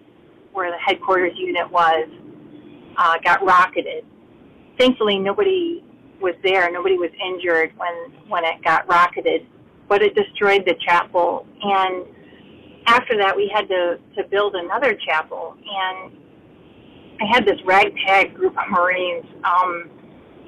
where 0.54 0.72
the 0.72 0.78
headquarters 0.78 1.34
unit 1.36 1.70
was 1.70 2.08
uh, 2.98 3.18
got 3.26 3.44
rocketed. 3.44 4.06
Thankfully, 4.78 5.20
nobody 5.20 5.84
was 6.22 6.36
there. 6.44 6.72
Nobody 6.72 6.98
was 6.98 7.10
injured 7.26 7.74
when 7.76 8.30
when 8.30 8.46
it 8.46 8.64
got 8.64 8.88
rocketed 8.88 9.46
but 9.92 10.02
it 10.02 10.16
destroyed 10.16 10.64
the 10.66 10.74
chapel. 10.88 11.46
And 11.62 12.06
after 12.88 13.18
that, 13.18 13.36
we 13.36 13.52
had 13.54 13.68
to, 13.68 14.00
to 14.16 14.24
build 14.30 14.56
another 14.56 14.96
chapel. 15.06 15.58
And 15.60 16.14
I 17.22 17.26
had 17.26 17.46
this 17.46 17.60
ragtag 17.66 18.34
group 18.34 18.58
of 18.58 18.70
Marines. 18.70 19.26
Um, 19.44 19.90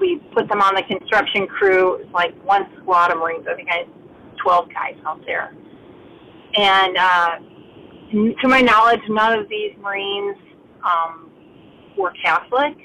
we 0.04 0.18
put 0.34 0.50
them 0.50 0.62
on 0.62 0.76
the 0.76 0.84
construction 0.84 1.48
crew. 1.48 1.96
It 1.96 2.12
like 2.12 2.36
one 2.44 2.68
squad 2.82 3.12
of 3.12 3.20
Marines. 3.20 3.46
I 3.50 3.56
think 3.56 3.70
I 3.72 3.78
had 3.78 3.88
12 4.44 4.68
guys 4.74 4.96
out 5.08 5.22
there. 5.26 5.56
And 6.56 6.98
uh, 6.98 7.36
to 8.42 8.48
my 8.50 8.60
knowledge, 8.60 9.00
none 9.08 9.40
of 9.40 9.48
these 9.48 9.72
Marines 9.82 10.36
um, 10.84 11.32
were 11.98 12.12
Catholic. 12.22 12.76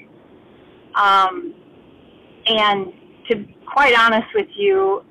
Um, 0.95 1.53
and 2.47 2.93
to 3.29 3.35
be 3.35 3.57
quite 3.67 3.93
honest 3.99 4.27
with 4.33 4.47
you, 4.55 5.03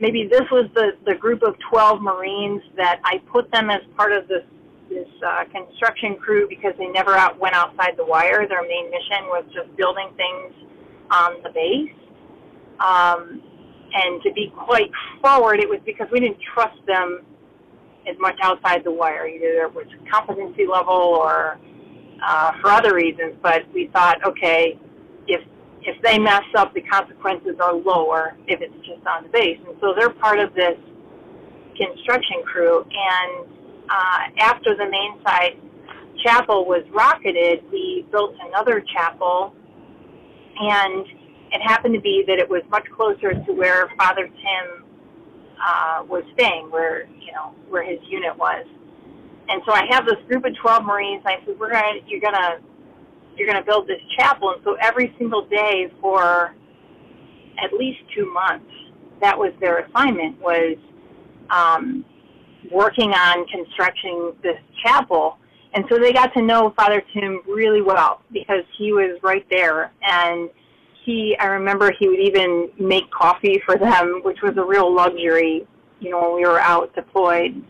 maybe 0.00 0.28
this 0.30 0.42
was 0.52 0.66
the, 0.74 0.92
the 1.06 1.14
group 1.14 1.42
of 1.42 1.54
12 1.70 2.02
Marines 2.02 2.60
that 2.76 3.00
I 3.04 3.22
put 3.32 3.50
them 3.50 3.70
as 3.70 3.80
part 3.96 4.12
of 4.12 4.28
this 4.28 4.44
this 4.90 5.08
uh, 5.26 5.44
construction 5.52 6.16
crew 6.16 6.48
because 6.48 6.72
they 6.78 6.86
never 6.86 7.14
out, 7.14 7.38
went 7.38 7.54
outside 7.54 7.92
the 7.98 8.04
wire. 8.06 8.48
Their 8.48 8.62
main 8.62 8.90
mission 8.90 9.28
was 9.28 9.44
just 9.52 9.76
building 9.76 10.08
things 10.16 10.67
on 11.10 11.42
the 11.42 11.50
base. 11.50 11.92
Um, 12.84 13.42
and 13.92 14.22
to 14.22 14.32
be 14.32 14.52
quite 14.56 14.90
forward, 15.22 15.60
it 15.60 15.68
was 15.68 15.80
because 15.84 16.08
we 16.12 16.20
didn't 16.20 16.38
trust 16.54 16.78
them 16.86 17.24
as 18.08 18.16
much 18.18 18.36
outside 18.42 18.84
the 18.84 18.90
wire. 18.90 19.26
Either 19.26 19.52
there 19.52 19.68
was 19.68 19.86
competency 20.10 20.66
level 20.66 20.94
or 20.94 21.58
uh, 22.22 22.52
for 22.60 22.70
other 22.70 22.94
reasons. 22.94 23.34
But 23.42 23.62
we 23.72 23.88
thought, 23.92 24.24
okay, 24.26 24.78
if 25.26 25.40
if 25.82 26.00
they 26.02 26.18
mess 26.18 26.44
up, 26.56 26.74
the 26.74 26.82
consequences 26.82 27.56
are 27.60 27.74
lower 27.74 28.36
if 28.46 28.60
it's 28.60 28.74
just 28.86 29.06
on 29.06 29.22
the 29.24 29.28
base. 29.30 29.58
And 29.66 29.76
so 29.80 29.94
they're 29.96 30.10
part 30.10 30.38
of 30.38 30.54
this 30.54 30.76
construction 31.76 32.42
crew. 32.44 32.84
And 32.84 33.48
uh, 33.88 34.18
after 34.40 34.76
the 34.76 34.88
main 34.90 35.22
side 35.24 35.56
chapel 36.24 36.66
was 36.66 36.82
rocketed, 36.92 37.64
we 37.72 38.06
built 38.10 38.34
another 38.48 38.84
chapel. 38.92 39.54
And 40.60 41.06
it 41.52 41.62
happened 41.62 41.94
to 41.94 42.00
be 42.00 42.24
that 42.26 42.38
it 42.38 42.48
was 42.48 42.62
much 42.70 42.86
closer 42.94 43.32
to 43.32 43.52
where 43.52 43.88
Father 43.96 44.26
Tim 44.26 44.84
uh, 45.64 46.04
was 46.08 46.24
staying, 46.34 46.70
where 46.70 47.06
you 47.20 47.32
know 47.32 47.54
where 47.68 47.82
his 47.82 47.98
unit 48.08 48.36
was. 48.36 48.66
And 49.48 49.62
so 49.66 49.72
I 49.72 49.86
have 49.90 50.04
this 50.04 50.18
group 50.28 50.44
of 50.44 50.54
12 50.60 50.84
Marines. 50.84 51.22
I 51.24 51.36
said, 51.46 51.58
"We're 51.58 51.72
gonna, 51.72 52.00
you're 52.06 52.20
gonna 52.20 52.58
you're 53.38 53.52
to 53.52 53.62
build 53.62 53.86
this 53.86 54.00
chapel. 54.18 54.50
And 54.50 54.60
so 54.64 54.76
every 54.80 55.14
single 55.18 55.46
day 55.46 55.90
for 56.00 56.54
at 57.62 57.72
least 57.72 58.00
two 58.14 58.30
months, 58.32 58.70
that 59.20 59.38
was 59.38 59.52
their 59.60 59.80
assignment 59.80 60.40
was 60.40 60.76
um, 61.50 62.04
working 62.70 63.12
on 63.12 63.46
constructing 63.46 64.32
this 64.42 64.58
chapel. 64.84 65.38
And 65.74 65.84
so 65.90 65.98
they 65.98 66.12
got 66.12 66.32
to 66.34 66.42
know 66.42 66.72
Father 66.76 67.02
Tim 67.12 67.40
really 67.46 67.82
well 67.82 68.22
because 68.32 68.64
he 68.76 68.92
was 68.92 69.18
right 69.22 69.46
there. 69.50 69.92
And 70.02 70.48
he, 71.04 71.36
I 71.38 71.46
remember 71.46 71.92
he 71.98 72.08
would 72.08 72.20
even 72.20 72.70
make 72.78 73.10
coffee 73.10 73.60
for 73.64 73.76
them, 73.76 74.20
which 74.24 74.38
was 74.42 74.56
a 74.56 74.64
real 74.64 74.94
luxury, 74.94 75.66
you 76.00 76.10
know, 76.10 76.20
when 76.22 76.36
we 76.36 76.46
were 76.46 76.60
out 76.60 76.94
deployed. 76.94 77.62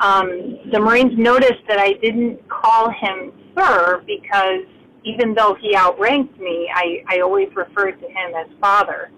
Um, 0.00 0.58
the 0.72 0.80
Marines 0.80 1.16
noticed 1.16 1.62
that 1.68 1.78
I 1.78 1.94
didn't 1.94 2.48
call 2.48 2.90
him 2.90 3.32
sir 3.56 4.02
because 4.06 4.64
even 5.04 5.34
though 5.34 5.54
he 5.60 5.76
outranked 5.76 6.38
me, 6.40 6.68
I, 6.74 7.04
I 7.08 7.20
always 7.20 7.48
referred 7.54 8.00
to 8.00 8.06
him 8.06 8.34
as 8.36 8.46
father. 8.60 9.10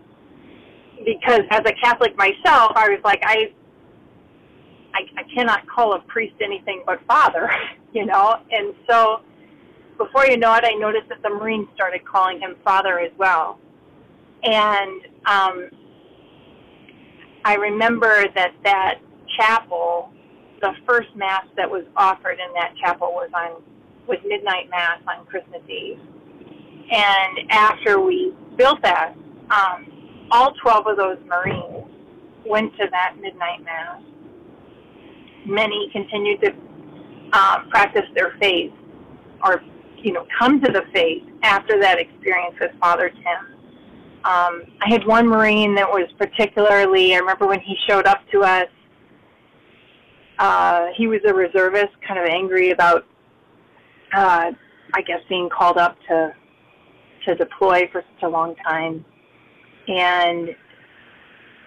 Because 1.04 1.42
as 1.50 1.60
a 1.60 1.72
Catholic 1.80 2.16
myself, 2.16 2.72
I 2.74 2.88
was 2.88 3.00
like, 3.04 3.22
I, 3.24 3.52
I, 4.96 5.20
I 5.20 5.22
cannot 5.34 5.66
call 5.68 5.94
a 5.94 6.00
priest 6.00 6.34
anything 6.42 6.82
but 6.86 7.00
father, 7.06 7.50
you 7.92 8.06
know? 8.06 8.40
And 8.50 8.74
so 8.88 9.20
before 9.98 10.26
you 10.26 10.36
know 10.36 10.54
it, 10.54 10.64
I 10.64 10.74
noticed 10.74 11.08
that 11.10 11.22
the 11.22 11.30
Marines 11.30 11.68
started 11.74 12.04
calling 12.04 12.40
him 12.40 12.56
father 12.64 12.98
as 12.98 13.12
well. 13.18 13.58
And 14.42 15.02
um, 15.26 15.70
I 17.44 17.54
remember 17.54 18.24
that 18.34 18.52
that 18.64 19.00
chapel, 19.36 20.10
the 20.60 20.72
first 20.86 21.08
mass 21.14 21.44
that 21.56 21.70
was 21.70 21.84
offered 21.96 22.38
in 22.38 22.52
that 22.54 22.74
chapel 22.80 23.08
was 23.08 23.30
on 23.34 23.62
with 24.08 24.20
midnight 24.24 24.70
mass 24.70 25.00
on 25.08 25.26
Christmas 25.26 25.62
Eve. 25.68 25.98
And 26.90 27.50
after 27.50 28.00
we 28.00 28.32
built 28.56 28.80
that, 28.82 29.14
um, 29.50 30.28
all 30.30 30.52
12 30.62 30.86
of 30.86 30.96
those 30.96 31.18
Marines 31.26 31.84
went 32.46 32.72
to 32.76 32.86
that 32.90 33.16
midnight 33.20 33.64
mass. 33.64 34.00
Many 35.46 35.88
continued 35.92 36.40
to 36.42 36.50
um, 37.38 37.68
practice 37.70 38.04
their 38.14 38.36
faith 38.40 38.72
or, 39.44 39.62
you 39.98 40.12
know, 40.12 40.26
come 40.38 40.60
to 40.60 40.72
the 40.72 40.82
faith 40.92 41.22
after 41.42 41.80
that 41.80 41.98
experience 41.98 42.56
with 42.60 42.72
Father 42.80 43.10
Tim. 43.10 43.56
Um, 44.24 44.62
I 44.82 44.88
had 44.88 45.06
one 45.06 45.26
Marine 45.28 45.74
that 45.76 45.88
was 45.88 46.08
particularly, 46.18 47.14
I 47.14 47.18
remember 47.18 47.46
when 47.46 47.60
he 47.60 47.76
showed 47.88 48.06
up 48.06 48.20
to 48.32 48.42
us, 48.42 48.68
uh, 50.38 50.86
he 50.96 51.06
was 51.06 51.20
a 51.26 51.32
reservist, 51.32 51.92
kind 52.06 52.18
of 52.18 52.26
angry 52.26 52.70
about, 52.70 53.06
uh, 54.14 54.50
I 54.94 55.02
guess, 55.02 55.20
being 55.28 55.48
called 55.48 55.78
up 55.78 55.96
to 56.08 56.34
to 57.26 57.34
deploy 57.34 57.88
for 57.90 58.04
such 58.14 58.22
a 58.22 58.28
long 58.28 58.54
time, 58.56 59.04
and 59.88 60.54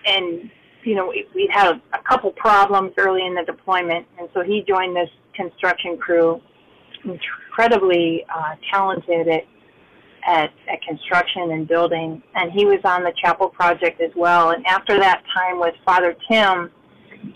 and 0.05 0.51
you 0.83 0.95
know 0.95 1.07
we, 1.07 1.25
we 1.35 1.49
had 1.53 1.81
a 1.93 2.03
couple 2.07 2.31
problems 2.31 2.93
early 2.97 3.25
in 3.25 3.35
the 3.35 3.43
deployment, 3.43 4.05
and 4.19 4.29
so 4.33 4.41
he 4.41 4.63
joined 4.67 4.95
this 4.95 5.09
construction 5.35 5.97
crew, 5.97 6.41
incredibly 7.03 8.25
uh, 8.33 8.55
talented 8.71 9.27
at 9.27 9.43
at, 10.27 10.51
at 10.71 10.81
construction 10.81 11.51
and 11.51 11.67
building, 11.67 12.21
and 12.35 12.51
he 12.51 12.65
was 12.65 12.79
on 12.83 13.03
the 13.03 13.13
chapel 13.23 13.49
project 13.49 14.01
as 14.01 14.11
well. 14.15 14.51
And 14.51 14.65
after 14.67 14.99
that 14.99 15.23
time 15.33 15.59
with 15.59 15.73
Father 15.85 16.15
Tim, 16.29 16.69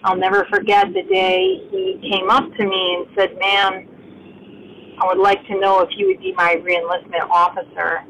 I'll 0.04 0.18
never 0.18 0.46
forget 0.54 0.88
the 0.88 1.04
day 1.04 1.66
he 1.72 2.12
came 2.12 2.30
up 2.30 2.44
to 2.54 2.66
me 2.66 2.96
and 2.98 3.08
said, 3.18 3.38
"Ma'am, 3.40 4.96
I 5.02 5.08
would 5.08 5.22
like 5.22 5.46
to 5.48 5.60
know 5.60 5.82
if 5.82 5.90
you 5.98 6.08
would 6.08 6.20
be 6.20 6.34
my 6.34 6.56
reenlistment 6.56 7.30
officer." 7.30 8.04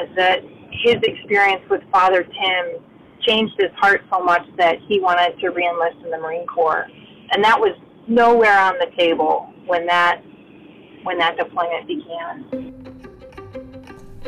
As 0.00 0.08
that 0.16 0.42
his 0.70 0.96
experience 1.02 1.62
with 1.68 1.82
Father 1.90 2.22
Tim 2.22 2.82
changed 3.26 3.54
his 3.58 3.70
heart 3.76 4.02
so 4.10 4.22
much 4.22 4.46
that 4.56 4.78
he 4.86 5.00
wanted 5.00 5.38
to 5.40 5.50
reenlist 5.50 6.02
in 6.04 6.10
the 6.10 6.18
Marine 6.18 6.46
Corps, 6.46 6.86
and 7.32 7.42
that 7.44 7.58
was 7.58 7.74
nowhere 8.06 8.58
on 8.58 8.74
the 8.78 8.90
table 8.98 9.52
when 9.66 9.86
that 9.86 10.22
when 11.04 11.18
that 11.18 11.36
deployment 11.36 11.86
began. 11.86 12.74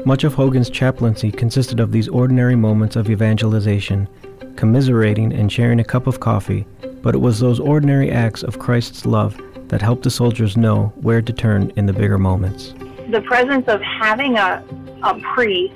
Much 0.06 0.24
of 0.24 0.34
Hogan's 0.34 0.70
chaplaincy 0.70 1.30
consisted 1.30 1.78
of 1.80 1.92
these 1.92 2.08
ordinary 2.08 2.56
moments 2.56 2.96
of 2.96 3.10
evangelization, 3.10 4.08
commiserating 4.56 5.32
and 5.32 5.52
sharing 5.52 5.80
a 5.80 5.84
cup 5.84 6.06
of 6.06 6.20
coffee, 6.20 6.66
but 7.02 7.14
it 7.14 7.18
was 7.18 7.38
those 7.38 7.60
ordinary 7.60 8.10
acts 8.10 8.42
of 8.42 8.58
Christ's 8.58 9.04
love 9.04 9.38
that 9.68 9.82
helped 9.82 10.04
the 10.04 10.10
soldiers 10.10 10.56
know 10.56 10.92
where 10.96 11.20
to 11.20 11.32
turn 11.32 11.70
in 11.76 11.86
the 11.86 11.92
bigger 11.92 12.18
moments. 12.18 12.74
The 13.10 13.22
presence 13.26 13.68
of 13.68 13.80
having 13.82 14.36
a, 14.36 14.64
a 15.02 15.20
priest 15.34 15.74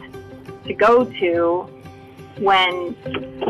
to 0.67 0.75
go 0.75 1.05
to 1.05 1.74
when 2.39 2.97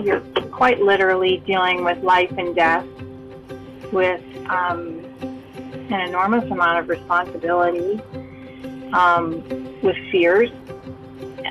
you're 0.02 0.20
quite 0.52 0.80
literally 0.80 1.42
dealing 1.46 1.84
with 1.84 1.98
life 2.02 2.32
and 2.36 2.54
death, 2.54 2.86
with 3.92 4.22
um, 4.48 5.00
an 5.90 6.00
enormous 6.08 6.44
amount 6.50 6.78
of 6.78 6.88
responsibility, 6.88 8.00
um, 8.92 9.42
with 9.82 9.96
fears, 10.10 10.50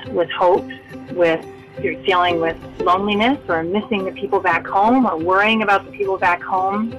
with 0.08 0.30
hopes, 0.30 0.72
with 1.12 1.44
you're 1.82 2.00
dealing 2.04 2.40
with 2.40 2.56
loneliness 2.80 3.38
or 3.48 3.64
missing 3.64 4.04
the 4.04 4.12
people 4.12 4.38
back 4.38 4.66
home 4.66 5.06
or 5.06 5.18
worrying 5.18 5.62
about 5.62 5.84
the 5.84 5.90
people 5.90 6.16
back 6.16 6.40
home 6.40 6.92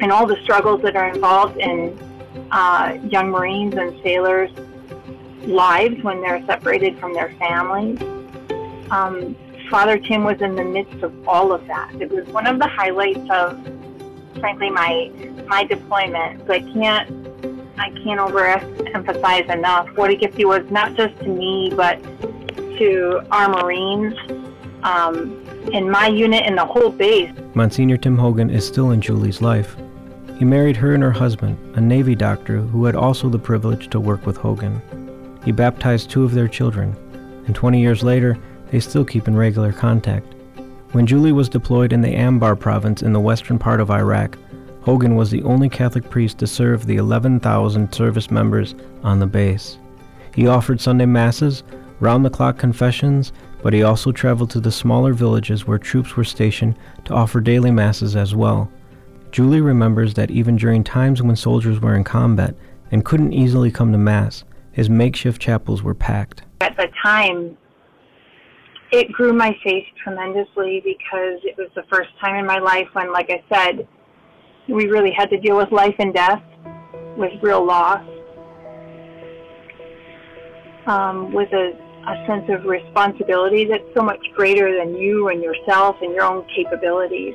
and 0.00 0.12
all 0.12 0.26
the 0.26 0.40
struggles 0.42 0.80
that 0.82 0.96
are 0.96 1.08
involved 1.08 1.56
in 1.58 1.96
uh, 2.50 2.96
young 3.10 3.30
Marines 3.30 3.74
and 3.74 4.00
sailors' 4.02 4.50
lives 5.46 6.02
when 6.02 6.20
they're 6.20 6.44
separated 6.46 6.98
from 6.98 7.12
their 7.14 7.30
families. 7.38 7.98
Um, 8.90 9.36
Father 9.70 9.98
Tim 9.98 10.24
was 10.24 10.40
in 10.40 10.54
the 10.54 10.64
midst 10.64 11.02
of 11.02 11.28
all 11.28 11.52
of 11.52 11.66
that. 11.66 11.94
It 12.00 12.10
was 12.10 12.26
one 12.28 12.46
of 12.46 12.58
the 12.58 12.68
highlights 12.68 13.28
of, 13.30 13.58
frankly, 14.38 14.70
my 14.70 15.10
my 15.46 15.64
deployment. 15.64 16.46
So 16.46 16.52
I 16.52 16.60
can't 16.60 17.10
I 17.78 17.90
can't 18.04 18.20
overemphasize 18.20 19.52
enough 19.52 19.88
what 19.96 20.10
a 20.10 20.16
gift 20.16 20.36
he 20.36 20.44
was, 20.44 20.62
not 20.70 20.94
just 20.94 21.18
to 21.20 21.28
me, 21.28 21.72
but 21.74 22.02
to 22.78 23.26
our 23.30 23.48
Marines, 23.48 24.14
um, 24.82 25.40
in 25.72 25.90
my 25.90 26.08
unit, 26.08 26.44
and 26.44 26.56
the 26.56 26.64
whole 26.64 26.90
base. 26.90 27.30
Monsignor 27.54 27.96
Tim 27.96 28.18
Hogan 28.18 28.50
is 28.50 28.66
still 28.66 28.90
in 28.90 29.00
Julie's 29.00 29.40
life. 29.40 29.76
He 30.38 30.44
married 30.44 30.76
her 30.76 30.94
and 30.94 31.02
her 31.02 31.12
husband, 31.12 31.56
a 31.76 31.80
Navy 31.80 32.14
doctor 32.14 32.58
who 32.58 32.84
had 32.84 32.96
also 32.96 33.28
the 33.28 33.38
privilege 33.38 33.88
to 33.90 34.00
work 34.00 34.26
with 34.26 34.36
Hogan. 34.36 34.80
He 35.44 35.52
baptized 35.52 36.10
two 36.10 36.24
of 36.24 36.32
their 36.32 36.48
children, 36.48 36.96
and 37.46 37.54
20 37.54 37.80
years 37.80 38.02
later, 38.02 38.36
they 38.74 38.80
still 38.80 39.04
keep 39.04 39.28
in 39.28 39.36
regular 39.36 39.72
contact. 39.72 40.26
When 40.90 41.06
Julie 41.06 41.30
was 41.30 41.48
deployed 41.48 41.92
in 41.92 42.00
the 42.00 42.12
Anbar 42.12 42.58
province 42.58 43.02
in 43.02 43.12
the 43.12 43.20
western 43.20 43.56
part 43.56 43.78
of 43.78 43.88
Iraq, 43.88 44.36
Hogan 44.80 45.14
was 45.14 45.30
the 45.30 45.44
only 45.44 45.68
Catholic 45.68 46.10
priest 46.10 46.38
to 46.38 46.48
serve 46.48 46.84
the 46.84 46.96
11,000 46.96 47.94
service 47.94 48.32
members 48.32 48.74
on 49.04 49.20
the 49.20 49.28
base. 49.28 49.78
He 50.34 50.48
offered 50.48 50.80
Sunday 50.80 51.06
masses, 51.06 51.62
round 52.00 52.24
the 52.24 52.30
clock 52.30 52.58
confessions, 52.58 53.32
but 53.62 53.72
he 53.72 53.84
also 53.84 54.10
traveled 54.10 54.50
to 54.50 54.60
the 54.60 54.72
smaller 54.72 55.12
villages 55.12 55.68
where 55.68 55.78
troops 55.78 56.16
were 56.16 56.24
stationed 56.24 56.74
to 57.04 57.14
offer 57.14 57.40
daily 57.40 57.70
masses 57.70 58.16
as 58.16 58.34
well. 58.34 58.68
Julie 59.30 59.60
remembers 59.60 60.14
that 60.14 60.32
even 60.32 60.56
during 60.56 60.82
times 60.82 61.22
when 61.22 61.36
soldiers 61.36 61.78
were 61.78 61.94
in 61.94 62.02
combat 62.02 62.56
and 62.90 63.04
couldn't 63.04 63.34
easily 63.34 63.70
come 63.70 63.92
to 63.92 63.98
Mass, 63.98 64.42
his 64.72 64.90
makeshift 64.90 65.40
chapels 65.40 65.84
were 65.84 65.94
packed. 65.94 66.42
At 66.60 66.76
the 66.76 66.88
time, 67.00 67.56
it 68.94 69.10
grew 69.10 69.32
my 69.32 69.56
faith 69.64 69.84
tremendously 70.04 70.80
because 70.84 71.40
it 71.42 71.56
was 71.58 71.68
the 71.74 71.82
first 71.90 72.10
time 72.20 72.36
in 72.36 72.46
my 72.46 72.60
life 72.60 72.86
when, 72.92 73.12
like 73.12 73.28
I 73.28 73.42
said, 73.52 73.88
we 74.68 74.86
really 74.86 75.10
had 75.10 75.28
to 75.30 75.40
deal 75.40 75.56
with 75.56 75.72
life 75.72 75.96
and 75.98 76.14
death, 76.14 76.40
with 77.16 77.32
real 77.42 77.64
loss, 77.66 78.04
um, 80.86 81.32
with 81.32 81.52
a, 81.52 81.72
a 82.06 82.26
sense 82.28 82.48
of 82.48 82.66
responsibility 82.66 83.64
that's 83.64 83.82
so 83.96 84.02
much 84.02 84.24
greater 84.36 84.78
than 84.78 84.94
you 84.94 85.28
and 85.28 85.42
yourself 85.42 85.96
and 86.00 86.14
your 86.14 86.22
own 86.22 86.46
capabilities. 86.54 87.34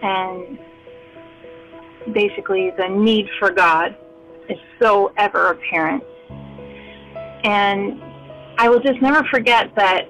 And 0.00 0.60
basically, 2.14 2.70
the 2.78 2.86
need 2.86 3.26
for 3.40 3.50
God 3.50 3.96
is 4.48 4.58
so 4.80 5.12
ever 5.16 5.50
apparent. 5.50 6.04
And 7.42 8.00
I 8.58 8.68
will 8.68 8.80
just 8.80 9.02
never 9.02 9.24
forget 9.24 9.74
that 9.74 10.02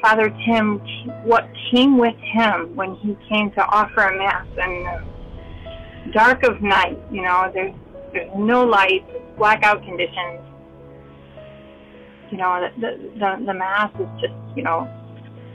Father 0.00 0.30
Tim, 0.46 0.78
what 1.24 1.48
came 1.70 1.98
with 1.98 2.16
him 2.16 2.76
when 2.76 2.94
he 2.96 3.16
came 3.28 3.50
to 3.52 3.64
offer 3.64 4.02
a 4.02 4.18
Mass 4.18 4.46
and 4.58 5.06
dark 6.12 6.42
of 6.44 6.62
night. 6.62 6.98
You 7.10 7.22
know, 7.22 7.50
there's 7.52 7.74
there's 8.12 8.30
no 8.36 8.64
light, 8.64 9.04
blackout 9.36 9.84
conditions. 9.84 10.40
You 12.30 12.38
know, 12.38 12.68
the 12.78 13.10
the 13.18 13.44
the 13.46 13.54
mass 13.54 13.90
is 14.00 14.08
just 14.20 14.34
you 14.56 14.62
know 14.62 14.88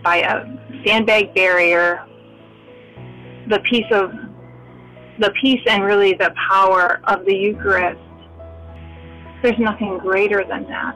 by 0.04 0.18
a 0.18 0.46
sandbag 0.86 1.34
barrier. 1.34 2.06
The 3.48 3.60
piece 3.70 3.92
of 3.92 4.12
the 5.20 5.32
peace 5.42 5.62
and 5.68 5.84
really 5.84 6.14
the 6.14 6.34
power 6.50 7.02
of 7.06 7.26
the 7.26 7.36
Eucharist. 7.36 8.00
There's 9.44 9.60
nothing 9.60 9.98
greater 9.98 10.44
than 10.48 10.68
that, 10.68 10.96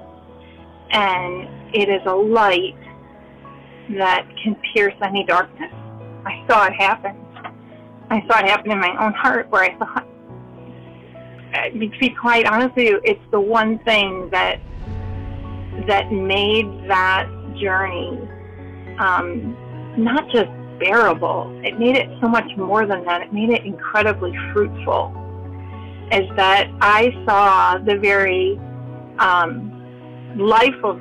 and 0.92 1.76
it 1.76 1.90
is 1.90 2.02
a 2.06 2.14
light 2.14 2.76
that 3.98 4.28
can 4.44 4.56
pierce 4.74 4.96
any 5.04 5.24
darkness. 5.26 5.72
I 6.26 6.44
saw 6.48 6.66
it 6.66 6.74
happen 6.74 7.26
I 8.10 8.22
saw 8.28 8.40
it 8.40 8.46
happen 8.50 8.72
in 8.72 8.80
my 8.80 8.96
own 9.04 9.14
heart 9.14 9.50
where 9.50 9.64
I 9.64 9.78
thought, 9.78 10.08
uh, 11.54 11.70
to 11.70 12.00
be 12.00 12.10
quite 12.10 12.46
honest 12.46 12.76
with 12.76 12.88
you, 12.88 13.02
it's 13.04 13.22
the 13.32 13.40
one 13.40 13.80
thing 13.80 14.30
that 14.32 14.60
that 15.88 16.12
made 16.12 16.66
that 16.88 17.28
journey 17.60 18.18
um, 19.00 19.58
not 19.98 20.30
just 20.32 20.50
bearable. 20.80 21.60
It 21.64 21.80
made 21.80 21.98
it 21.98 22.08
so 22.22 22.28
much 22.28 22.50
more 22.58 22.86
than 22.86 23.04
that. 23.06 23.22
It 23.22 23.34
made 23.34 23.50
it 23.50 23.66
incredibly 23.66 24.34
fruitful. 24.54 25.14
Is 26.12 26.30
that 26.36 26.70
I 26.82 27.12
saw 27.26 27.78
the 27.80 27.98
very 27.98 28.60
um, 29.18 29.72
life 30.38 30.76
of 30.84 31.00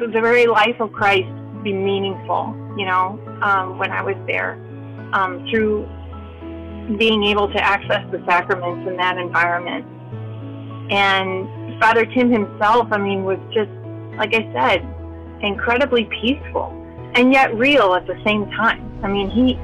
the 0.00 0.08
very 0.12 0.46
life 0.46 0.76
of 0.80 0.92
Christ 0.92 1.37
be 1.62 1.72
meaningful. 1.72 2.54
You 2.76 2.86
know, 2.86 3.18
um, 3.42 3.78
when 3.78 3.90
I 3.90 4.02
was 4.02 4.16
there 4.26 4.54
um, 5.12 5.46
through 5.50 5.88
being 6.96 7.24
able 7.24 7.48
to 7.52 7.62
access 7.62 8.04
the 8.10 8.22
sacraments 8.24 8.88
in 8.88 8.96
that 8.96 9.18
environment. 9.18 9.84
And 10.90 11.80
Father 11.80 12.06
Tim 12.06 12.30
himself, 12.30 12.88
I 12.90 12.98
mean, 12.98 13.24
was 13.24 13.38
just, 13.52 13.70
like 14.16 14.34
I 14.34 14.50
said, 14.52 15.42
incredibly 15.42 16.04
peaceful 16.22 16.72
and 17.14 17.32
yet 17.32 17.54
real 17.54 17.94
at 17.94 18.06
the 18.06 18.18
same 18.24 18.46
time. 18.52 19.00
I 19.02 19.08
mean, 19.08 19.28
he, 19.30 19.58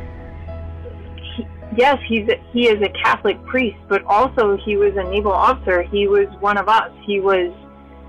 yes, 1.77 1.99
he's 2.07 2.29
a, 2.29 2.37
he 2.53 2.69
is 2.69 2.83
a 2.83 2.91
Catholic 3.03 3.43
priest, 3.47 3.79
but 3.89 4.05
also 4.05 4.57
he 4.59 4.77
was 4.77 4.93
a 4.97 5.05
naval 5.05 5.33
officer. 5.33 5.83
He 5.83 6.07
was 6.07 6.29
one 6.41 6.59
of 6.59 6.69
us. 6.69 6.93
He 7.07 7.21
was 7.21 7.53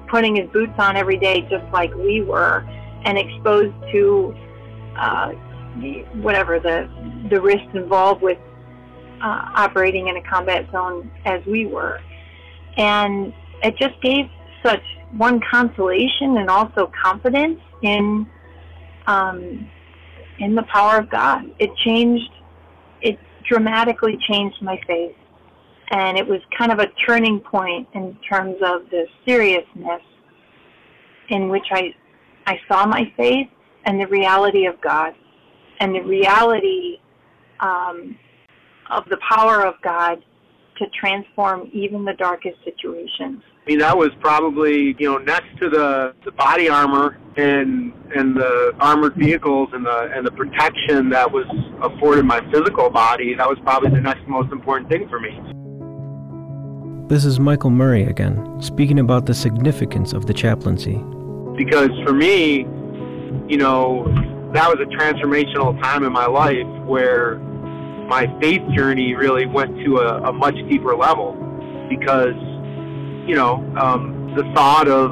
putting 0.09 0.35
his 0.35 0.49
boots 0.49 0.73
on 0.77 0.97
every 0.97 1.17
day, 1.17 1.41
just 1.49 1.65
like 1.71 1.93
we 1.95 2.21
were, 2.21 2.65
and 3.05 3.17
exposed 3.17 3.73
to 3.91 4.35
uh, 4.97 5.31
whatever 6.21 6.59
the 6.59 6.89
the 7.29 7.39
risks 7.39 7.67
involved 7.73 8.21
with 8.21 8.37
uh, 9.21 9.49
operating 9.55 10.07
in 10.07 10.17
a 10.17 10.23
combat 10.23 10.65
zone 10.71 11.09
as 11.25 11.45
we 11.45 11.65
were, 11.65 11.99
and 12.77 13.33
it 13.63 13.75
just 13.77 13.99
gave 14.01 14.25
such 14.63 14.81
one 15.17 15.39
consolation 15.49 16.37
and 16.37 16.49
also 16.49 16.91
confidence 17.01 17.59
in 17.81 18.27
um, 19.07 19.69
in 20.39 20.55
the 20.55 20.63
power 20.63 20.97
of 20.97 21.09
God. 21.09 21.43
It 21.59 21.69
changed. 21.85 22.31
It 23.01 23.19
dramatically 23.47 24.17
changed 24.29 24.61
my 24.61 24.79
faith, 24.87 25.15
and 25.91 26.17
it 26.17 26.27
was 26.27 26.41
kind 26.57 26.71
of 26.71 26.79
a 26.79 26.87
turning 27.07 27.39
point 27.39 27.87
in 27.93 28.17
terms 28.29 28.55
of 28.63 28.89
the 28.89 29.05
seriousness 29.27 30.01
in 31.29 31.49
which 31.49 31.65
I 31.71 31.93
I 32.45 32.59
saw 32.67 32.85
my 32.85 33.11
faith 33.17 33.47
and 33.85 33.99
the 33.99 34.07
reality 34.07 34.65
of 34.65 34.79
God, 34.81 35.13
and 35.79 35.93
the 35.93 36.01
reality 36.01 36.99
um, 37.59 38.17
of 38.89 39.05
the 39.09 39.17
power 39.29 39.65
of 39.65 39.75
God 39.83 40.23
to 40.77 40.85
transform 40.99 41.69
even 41.73 42.03
the 42.03 42.13
darkest 42.13 42.57
situations. 42.63 43.41
I 43.65 43.69
mean, 43.69 43.79
that 43.79 43.97
was 43.97 44.09
probably 44.19 44.95
you 44.99 45.11
know 45.11 45.17
next 45.17 45.57
to 45.61 45.69
the, 45.69 46.13
the 46.23 46.31
body 46.31 46.69
armor 46.69 47.17
and 47.37 47.93
and 48.15 48.35
the 48.35 48.73
armored 48.79 49.15
vehicles 49.15 49.69
and 49.73 49.85
the 49.85 50.11
and 50.13 50.25
the 50.25 50.31
protection 50.31 51.09
that 51.09 51.31
was 51.31 51.45
afforded 51.81 52.25
my 52.25 52.41
physical 52.51 52.89
body. 52.89 53.33
That 53.33 53.47
was 53.47 53.57
probably 53.63 53.89
the 53.89 54.01
next 54.01 54.27
most 54.27 54.51
important 54.51 54.89
thing 54.89 55.07
for 55.09 55.19
me. 55.19 55.31
This 57.07 57.23
is 57.23 57.39
Michael 57.39 57.69
Murray 57.69 58.03
again, 58.03 58.61
speaking 58.61 58.99
about 58.99 59.25
the 59.25 59.33
significance 59.33 60.11
of 60.13 60.25
the 60.25 60.33
chaplaincy. 60.33 61.03
Because 61.57 61.89
for 62.05 62.13
me, 62.13 62.59
you 63.47 63.57
know, 63.57 64.05
that 64.53 64.69
was 64.69 64.77
a 64.79 64.89
transformational 64.97 65.79
time 65.81 66.03
in 66.03 66.11
my 66.11 66.25
life 66.25 66.67
where 66.85 67.37
my 68.07 68.27
faith 68.39 68.61
journey 68.75 69.15
really 69.15 69.45
went 69.45 69.75
to 69.83 69.97
a, 69.97 70.29
a 70.29 70.33
much 70.33 70.55
deeper 70.69 70.95
level 70.95 71.33
because 71.89 72.35
you 73.27 73.35
know 73.35 73.55
um, 73.77 74.33
the 74.35 74.43
thought 74.53 74.87
of 74.87 75.11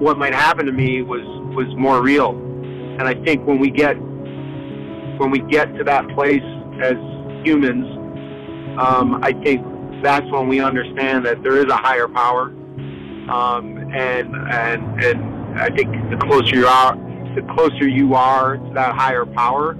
what 0.00 0.18
might 0.18 0.34
happen 0.34 0.66
to 0.66 0.72
me 0.72 1.02
was 1.02 1.22
was 1.56 1.66
more 1.76 2.02
real. 2.02 2.30
And 2.30 3.02
I 3.02 3.14
think 3.24 3.46
when 3.46 3.58
we 3.58 3.70
get 3.70 3.94
when 3.94 5.30
we 5.30 5.40
get 5.40 5.74
to 5.76 5.84
that 5.84 6.06
place 6.10 6.42
as 6.82 6.96
humans 7.44 8.04
um, 8.78 9.22
I 9.22 9.32
think 9.44 9.64
that's 10.02 10.28
when 10.32 10.48
we 10.48 10.60
understand 10.60 11.24
that 11.26 11.42
there 11.42 11.56
is 11.56 11.66
a 11.66 11.76
higher 11.76 12.08
power 12.08 12.46
um, 13.30 13.78
and 13.94 14.34
and 14.34 15.04
and 15.04 15.33
I 15.56 15.70
think 15.70 15.90
the 16.10 16.16
closer 16.16 16.56
you 16.56 16.66
are 16.66 16.96
the 17.34 17.42
closer 17.54 17.88
you 17.88 18.14
are 18.14 18.56
to 18.56 18.74
that 18.74 18.94
higher 18.94 19.26
power 19.26 19.76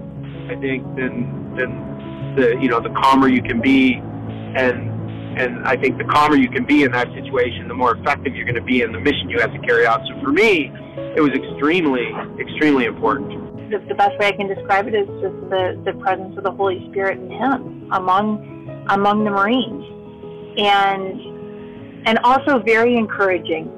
I 0.48 0.56
think 0.56 0.84
then 0.96 1.54
then 1.56 2.34
the 2.36 2.56
you 2.60 2.68
know 2.68 2.80
the 2.80 2.90
calmer 2.90 3.28
you 3.28 3.42
can 3.42 3.60
be, 3.60 3.94
and 3.94 4.92
and 5.38 5.66
I 5.66 5.76
think 5.76 5.98
the 5.98 6.04
calmer 6.04 6.36
you 6.36 6.50
can 6.50 6.64
be 6.64 6.84
in 6.84 6.92
that 6.92 7.08
situation, 7.14 7.66
the 7.66 7.74
more 7.74 7.96
effective 7.96 8.36
you're 8.36 8.44
going 8.44 8.54
to 8.54 8.62
be 8.62 8.82
in 8.82 8.92
the 8.92 9.00
mission 9.00 9.30
you 9.30 9.40
have 9.40 9.52
to 9.52 9.58
carry 9.60 9.86
out. 9.86 10.02
So 10.06 10.20
for 10.20 10.30
me, 10.30 10.70
it 11.16 11.20
was 11.20 11.32
extremely 11.32 12.12
extremely 12.38 12.84
important. 12.84 13.70
The, 13.70 13.78
the 13.88 13.94
best 13.94 14.18
way 14.18 14.28
I 14.28 14.32
can 14.32 14.48
describe 14.48 14.86
it 14.86 14.94
is 14.94 15.08
just 15.22 15.36
the 15.48 15.80
the 15.84 15.94
presence 15.94 16.36
of 16.36 16.44
the 16.44 16.52
Holy 16.52 16.86
Spirit 16.90 17.18
in 17.18 17.30
him 17.30 17.90
among 17.92 18.84
among 18.90 19.24
the 19.24 19.30
Marines, 19.30 19.84
and 20.58 22.06
and 22.06 22.18
also 22.18 22.58
very 22.58 22.96
encouraging, 22.96 23.72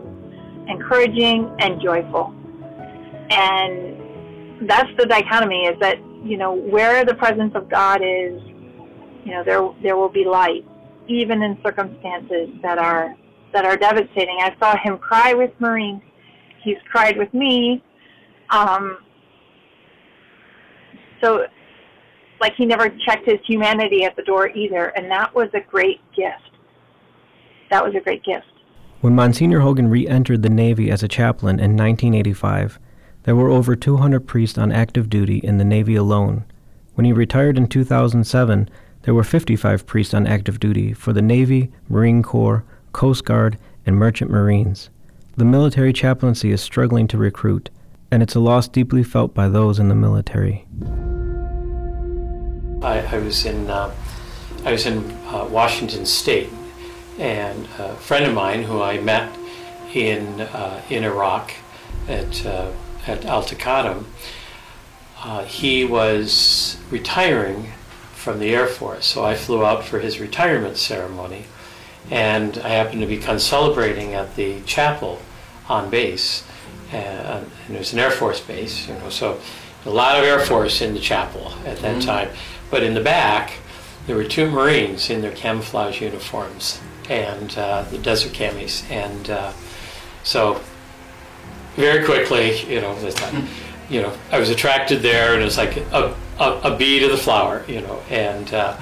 encouraging 0.69 1.55
and 1.61 1.81
joyful, 1.81 2.35
and 3.31 4.69
that's 4.69 4.91
the 4.99 5.07
dichotomy 5.07 5.67
is 5.67 5.79
that 5.81 5.99
you 6.27 6.37
know, 6.37 6.53
where 6.53 7.05
the 7.05 7.15
presence 7.15 7.53
of 7.55 7.69
God 7.71 8.03
is, 8.03 8.41
you 9.25 9.33
know, 9.33 9.43
there 9.45 9.69
there 9.83 9.97
will 9.97 10.09
be 10.09 10.25
light, 10.25 10.65
even 11.09 11.43
in 11.43 11.57
circumstances 11.65 12.49
that 12.63 12.79
are 12.79 13.15
that 13.53 13.65
are 13.65 13.77
devastating. 13.77 14.39
I 14.41 14.55
saw 14.59 14.77
him 14.83 14.99
cry 14.99 15.35
with 15.35 15.53
Marines. 15.61 16.03
He's 16.63 16.77
cried 16.91 17.17
with 17.17 17.33
me. 17.33 17.83
Um, 18.51 18.99
so, 21.23 21.47
like 22.41 22.55
he 22.57 22.67
never 22.67 22.89
checked 23.07 23.27
his 23.27 23.39
humanity 23.47 24.05
at 24.05 24.17
the 24.17 24.23
door 24.23 24.51
either, 24.51 24.87
and 24.97 25.11
that 25.11 25.35
was 25.35 25.49
a 25.55 25.61
great 25.61 26.01
gift. 26.15 26.51
That 27.71 27.85
was 27.85 27.95
a 27.95 28.01
great 28.01 28.25
gift. 28.25 28.47
When 29.07 29.14
Monsignor 29.14 29.61
Hogan 29.61 29.88
re 29.88 30.09
entered 30.09 30.42
the 30.42 30.51
Navy 30.51 30.90
as 30.90 31.05
a 31.05 31.07
chaplain 31.07 31.61
in 31.61 31.77
1985, 31.77 32.81
there 33.23 33.37
were 33.37 33.51
over 33.51 33.77
200 33.77 34.27
priests 34.27 34.59
on 34.59 34.73
active 34.73 35.09
duty 35.09 35.38
in 35.38 35.59
the 35.59 35.64
Navy 35.64 35.95
alone. 35.95 36.45
When 36.95 37.05
he 37.05 37.12
retired 37.12 37.57
in 37.57 37.69
2007, 37.69 38.69
there 39.03 39.14
were 39.14 39.23
55 39.23 39.87
priests 39.87 40.12
on 40.12 40.27
active 40.27 40.59
duty 40.59 40.92
for 40.92 41.12
the 41.12 41.23
Navy, 41.23 41.71
Marine 41.88 42.25
Corps, 42.25 42.64
Coast 42.90 43.25
Guard, 43.25 43.59
and 43.87 43.95
Merchant 43.95 44.29
Marines. 44.29 44.90
The 45.37 45.45
military 45.45 45.92
chaplaincy 45.92 46.51
is 46.51 46.61
struggling 46.61 47.07
to 47.07 47.16
recruit, 47.16 47.71
and 48.11 48.25
it's 48.25 48.35
a 48.35 48.40
loss 48.40 48.66
deeply 48.66 49.05
felt 49.05 49.33
by 49.33 49.49
those 49.49 49.79
in 49.79 49.88
the 49.88 49.95
military. 49.95 50.66
I, 52.83 53.07
I 53.14 53.19
was 53.19 53.47
in 53.47 53.71
uh, 53.71 53.95
I 54.64 54.73
was 54.73 54.85
in 54.85 55.09
uh, 55.29 55.47
Washington 55.49 56.07
State, 56.07 56.51
and 57.19 57.67
a 57.79 57.97
friend 57.97 58.25
of 58.27 58.35
mine 58.35 58.65
who 58.65 58.81
I 58.81 58.99
met 59.01 59.35
in 59.95 60.41
uh, 60.41 60.83
in 60.91 61.05
Iraq 61.05 61.53
at 62.09 62.45
uh, 62.45 62.73
at 63.07 63.25
Al 63.25 63.47
uh, 65.23 65.45
he 65.45 65.85
was 65.85 66.79
retiring 66.91 67.73
from 68.15 68.39
the 68.39 68.55
Air 68.55 68.67
Force. 68.67 69.07
So 69.07 69.25
I 69.25 69.35
flew 69.35 69.65
out 69.65 69.85
for 69.85 70.01
his 70.01 70.21
retirement 70.21 70.77
ceremony, 70.77 71.45
and 72.11 72.59
I 72.59 72.71
happened 72.71 73.01
to 73.01 73.07
be 73.07 73.21
celebrating 73.39 74.15
at 74.15 74.37
the 74.37 74.61
chapel 74.63 75.21
on 75.69 75.91
base, 75.91 76.45
and, 76.93 77.51
and 77.67 77.77
it 77.77 77.79
was 77.79 77.93
an 77.93 77.99
Air 77.99 78.11
Force 78.11 78.41
base, 78.41 78.89
you 78.89 78.95
know, 78.95 79.09
so 79.09 79.41
a 79.85 79.91
lot 79.91 80.19
of 80.19 80.25
Air 80.25 80.41
Force 80.41 80.83
in 80.83 80.95
the 80.95 81.01
chapel 81.01 81.53
at 81.65 81.79
that 81.79 81.97
mm-hmm. 81.97 82.01
time. 82.01 82.29
But 82.71 82.83
in 82.83 82.95
the 82.95 83.01
back, 83.01 83.53
there 84.07 84.17
were 84.17 84.25
two 84.25 84.51
Marines 84.51 85.09
in 85.09 85.23
their 85.23 85.33
camouflage 85.33 86.01
uniforms 86.01 86.81
and 87.09 87.57
uh, 87.57 87.83
the 87.90 87.99
desert 87.99 88.33
camis, 88.33 88.88
and 88.90 89.31
uh, 89.31 89.53
so 90.23 90.61
very 91.77 92.05
quickly, 92.05 92.62
you 92.66 92.81
know, 92.81 92.97
you 93.88 94.03
know, 94.03 94.12
I 94.33 94.38
was 94.38 94.51
attracted 94.51 95.03
there, 95.03 95.35
and 95.35 95.42
it 95.42 95.45
was 95.45 95.59
like 95.59 95.77
a, 95.77 96.14
a, 96.40 96.73
a 96.73 96.77
bee 96.77 97.01
to 97.01 97.09
the 97.09 97.16
flower, 97.16 97.64
you 97.69 97.81
know, 97.81 98.03
and 98.11 98.53
uh, 98.53 98.77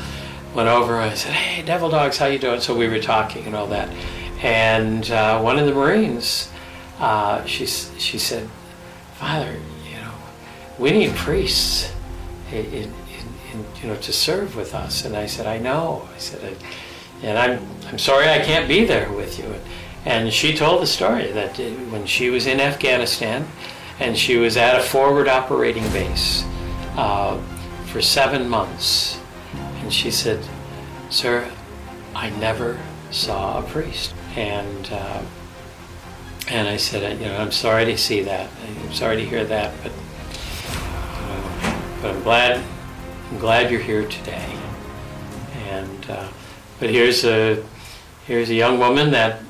went 0.55 0.69
over. 0.69 0.97
I 0.97 1.15
said, 1.15 1.33
"Hey, 1.33 1.63
Devil 1.63 1.91
Dogs, 1.91 2.17
how 2.19 2.27
you 2.27 2.39
doing?" 2.39 2.61
So 2.61 2.77
we 2.77 2.89
were 2.89 3.01
talking 3.01 3.47
and 3.47 3.55
all 3.55 3.67
that, 3.69 3.89
and 4.43 5.11
uh, 5.11 5.41
one 5.41 5.59
of 5.59 5.67
the 5.67 5.75
Marines, 5.75 6.51
uh, 6.99 7.45
she 7.45 7.67
she 7.67 8.19
said, 8.19 8.49
"Father, 9.15 9.61
you 9.91 9.97
know, 9.97 10.15
we 10.79 10.91
need 10.91 11.15
priests, 11.15 11.93
in, 12.53 12.93
you 13.83 13.89
know, 13.89 13.97
to 13.97 14.13
serve 14.13 14.57
with 14.57 14.75
us." 14.75 15.05
And 15.05 15.17
I 15.17 15.27
said, 15.27 15.47
"I 15.47 15.59
know." 15.59 16.09
I 16.15 16.19
said, 16.19 16.57
"And 17.25 17.39
I'm 17.39 17.67
I'm 17.89 17.99
sorry 17.99 18.29
I 18.29 18.39
can't 18.39 18.69
be 18.69 18.85
there 18.85 19.11
with 19.13 19.39
you." 19.39 19.55
And, 20.05 20.33
she 20.33 20.55
told 20.55 20.83
the 20.83 20.87
story 20.87 21.33
that 21.33 21.57
when 21.91 22.07
she 22.07 22.29
was 22.29 22.47
in 22.47 22.61
Afghanistan 22.61 23.47
and 23.99 24.17
she 24.17 24.37
was 24.37 24.57
at 24.57 24.79
a 24.79 24.83
forward 24.83 25.29
operating 25.29 25.89
base 25.93 26.45
uh, 26.97 27.39
for 27.87 28.03
seven 28.03 28.49
months, 28.49 29.19
and 29.81 29.93
she 29.93 30.11
said, 30.11 30.45
Sir, 31.11 31.51
I 32.15 32.31
never 32.31 32.79
saw 33.11 33.61
a 33.61 33.63
priest. 33.63 34.15
And 34.37 34.89
uh, 34.93 35.23
and 36.49 36.69
I 36.69 36.77
said, 36.77 37.19
you 37.21 37.27
know, 37.27 37.37
I'm 37.39 37.53
sorry 37.53 37.87
to 37.87 37.97
see 37.97 38.21
that. 38.23 38.51
I'm 38.85 38.93
sorry 38.93 39.17
to 39.17 39.25
hear 39.25 39.45
that, 39.45 39.73
but 39.83 39.93
you 39.93 41.27
know, 41.27 41.81
but 42.03 42.11
I'm 42.15 42.23
glad 42.23 42.63
I'm 43.31 43.39
glad 43.39 43.71
you're 43.71 43.81
here 43.81 44.07
today. 44.07 44.59
And 45.69 46.11
uh, 46.11 46.29
but 46.81 46.91
here's 46.91 47.25
a 47.25 47.63
here's 48.27 48.51
a 48.51 48.55
young 48.55 48.79
woman 48.79 49.11
that 49.11 49.41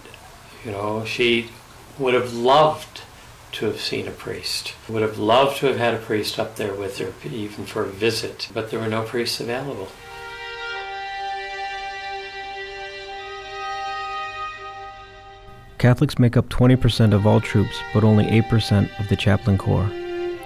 you 0.64 0.70
know, 0.70 1.04
she 1.04 1.50
would 1.98 2.14
have 2.14 2.32
loved 2.32 3.02
to 3.52 3.66
have 3.66 3.80
seen 3.80 4.08
a 4.08 4.10
priest, 4.10 4.74
would 4.88 5.02
have 5.02 5.18
loved 5.18 5.58
to 5.58 5.66
have 5.66 5.76
had 5.76 5.94
a 5.94 5.98
priest 5.98 6.38
up 6.38 6.56
there 6.56 6.74
with 6.74 6.98
her, 6.98 7.12
even 7.28 7.66
for 7.66 7.84
a 7.84 7.88
visit, 7.88 8.48
but 8.52 8.70
there 8.70 8.80
were 8.80 8.88
no 8.88 9.02
priests 9.02 9.40
available. 9.40 9.88
Catholics 15.78 16.18
make 16.18 16.36
up 16.36 16.48
20% 16.48 17.12
of 17.12 17.26
all 17.26 17.42
troops, 17.42 17.76
but 17.92 18.04
only 18.04 18.24
8% 18.24 18.88
of 18.98 19.08
the 19.08 19.16
chaplain 19.16 19.58
corps. 19.58 19.90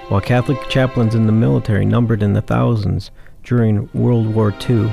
While 0.08 0.20
Catholic 0.20 0.68
chaplains 0.68 1.14
in 1.14 1.26
the 1.26 1.32
military 1.32 1.84
numbered 1.84 2.22
in 2.22 2.32
the 2.32 2.42
thousands 2.42 3.12
during 3.44 3.88
World 3.94 4.34
War 4.34 4.52
II, 4.68 4.90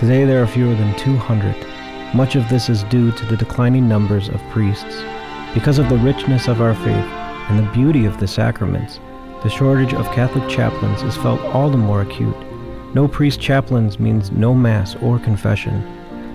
today 0.00 0.24
there 0.24 0.42
are 0.42 0.46
fewer 0.46 0.74
than 0.74 0.96
200. 0.96 2.14
Much 2.14 2.34
of 2.34 2.48
this 2.48 2.70
is 2.70 2.84
due 2.84 3.12
to 3.12 3.26
the 3.26 3.36
declining 3.36 3.86
numbers 3.86 4.30
of 4.30 4.40
priests. 4.48 5.02
Because 5.52 5.78
of 5.78 5.90
the 5.90 5.98
richness 5.98 6.48
of 6.48 6.62
our 6.62 6.74
faith 6.74 6.86
and 6.86 7.58
the 7.58 7.70
beauty 7.70 8.06
of 8.06 8.18
the 8.18 8.26
sacraments, 8.26 8.98
the 9.42 9.50
shortage 9.50 9.92
of 9.92 10.10
Catholic 10.14 10.48
chaplains 10.48 11.02
is 11.02 11.18
felt 11.18 11.38
all 11.54 11.68
the 11.68 11.76
more 11.76 12.00
acute. 12.00 12.34
No 12.94 13.06
priest 13.06 13.42
chaplains 13.42 14.00
means 14.00 14.30
no 14.30 14.54
Mass 14.54 14.96
or 15.02 15.18
confession. 15.18 15.82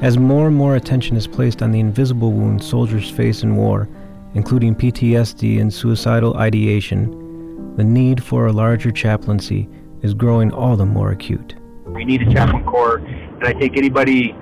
As 0.03 0.19
more 0.19 0.45
and 0.45 0.55
more 0.55 0.75
attention 0.75 1.17
is 1.17 1.25
placed 1.25 1.63
on 1.63 1.71
the 1.71 1.79
invisible 1.79 2.33
wounds 2.33 2.69
soldiers 2.69 3.09
face 3.09 3.41
in 3.41 3.55
war, 3.55 3.89
including 4.35 4.75
PTSD 4.75 5.59
and 5.59 5.73
suicidal 5.73 6.37
ideation, 6.37 7.75
the 7.77 7.83
need 7.83 8.23
for 8.23 8.45
a 8.45 8.53
larger 8.53 8.91
chaplaincy 8.91 9.67
is 10.03 10.13
growing 10.13 10.51
all 10.51 10.75
the 10.75 10.85
more 10.85 11.09
acute. 11.09 11.55
We 11.95 12.03
need 12.03 12.21
a 12.21 12.33
chaplain 12.33 12.65
corps, 12.65 12.97
and 12.97 13.45
I 13.45 13.53
think 13.53 13.77
anybody 13.77 14.35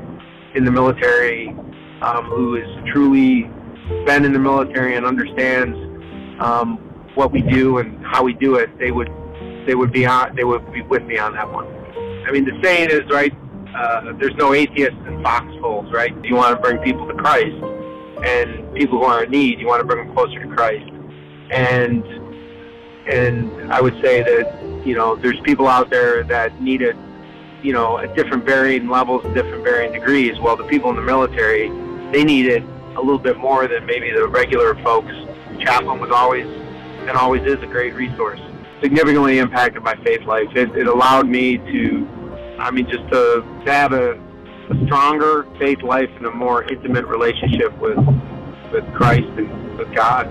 in 0.56 0.66
the 0.66 0.72
military 0.72 1.50
um, 2.02 2.26
who 2.26 2.56
has 2.56 2.92
truly 2.92 3.44
been 4.06 4.26
in 4.26 4.34
the 4.34 4.40
military 4.40 4.96
and 4.96 5.06
understands 5.06 5.78
um, 6.42 6.78
what 7.16 7.32
we 7.32 7.42
do 7.42 7.78
and 7.78 8.04
how 8.04 8.24
we 8.24 8.34
do 8.34 8.56
it, 8.56 8.76
they 8.80 8.92
would 8.92 9.12
they 9.68 9.76
would 9.76 9.92
be 9.92 10.06
on 10.06 10.36
they 10.36 10.44
would 10.44 10.72
be 10.74 10.82
with 10.82 11.04
me 11.04 11.18
on 11.18 11.34
that 11.34 11.52
one. 11.52 11.68
I 12.28 12.32
mean, 12.32 12.46
the 12.46 12.60
saying 12.64 12.90
is 12.90 13.02
right. 13.12 13.34
Uh, 13.76 14.14
there's 14.20 14.36
no 14.36 14.54
atheists 14.54 15.00
in 15.08 15.24
foxholes, 15.24 15.92
right? 15.92 16.14
You 16.24 16.36
want 16.36 16.56
to 16.56 16.62
bring 16.62 16.82
people 16.84 17.08
to 17.08 17.14
Christ, 17.14 17.56
and 18.24 18.74
people 18.76 19.00
who 19.00 19.06
are 19.06 19.24
in 19.24 19.32
need, 19.32 19.60
you 19.60 19.68
want 19.68 19.82
to 19.82 19.86
bring 19.86 20.06
them 20.06 20.16
closer 20.16 20.40
to 20.40 20.56
Christ. 20.56 20.92
And 21.52 22.04
and 23.08 23.72
I 23.72 23.82
would 23.82 24.00
say 24.02 24.24
that 24.24 24.86
you 24.86 24.96
know 24.96 25.16
there's 25.16 25.40
people 25.42 25.68
out 25.68 25.90
there 25.90 26.24
that 26.24 26.62
need 26.62 26.82
it, 26.82 26.96
you 27.64 27.72
know, 27.72 27.98
at 27.98 28.16
different 28.16 28.44
varying 28.44 28.90
levels, 28.90 29.24
and 29.26 29.34
different 29.34 29.64
varying 29.64 29.94
degrees. 29.94 30.40
Well, 30.40 30.58
the 30.58 30.66
people 30.66 30.90
in 30.90 30.98
the 30.98 31.02
military, 31.02 31.70
they 32.12 32.24
need 32.24 32.46
it 32.46 32.64
a 32.96 33.02
little 33.02 33.18
bit 33.18 33.38
more 33.38 33.68
than 33.68 33.86
maybe 33.86 34.12
the 34.12 34.28
regular 34.28 34.76
folks. 34.84 35.14
Chaplain 35.60 36.00
was 36.00 36.12
always 36.12 36.46
and 37.08 37.12
always 37.12 37.42
is 37.44 37.62
a 37.64 37.68
great 37.68 37.94
resource. 37.96 38.40
Significantly 38.82 39.40
impacted 39.40 39.82
my 39.82 39.96
faith 40.04 40.24
life. 40.24 40.50
It, 40.56 40.76
it 40.76 40.88
allowed 40.88 41.28
me 41.28 41.58
to, 41.58 42.08
I 42.60 42.70
mean, 42.70 42.86
just 42.90 43.04
to, 43.10 43.46
to 43.66 43.72
have 43.72 43.94
a, 43.94 44.14
a 44.70 44.86
stronger 44.86 45.48
faith 45.58 45.82
life 45.82 46.10
and 46.18 46.26
a 46.26 46.32
more 46.32 46.64
intimate 46.64 47.06
relationship 47.06 47.78
with 47.80 47.98
with 48.72 48.92
Christ 48.94 49.28
and 49.38 49.78
with 49.78 49.94
God, 49.94 50.28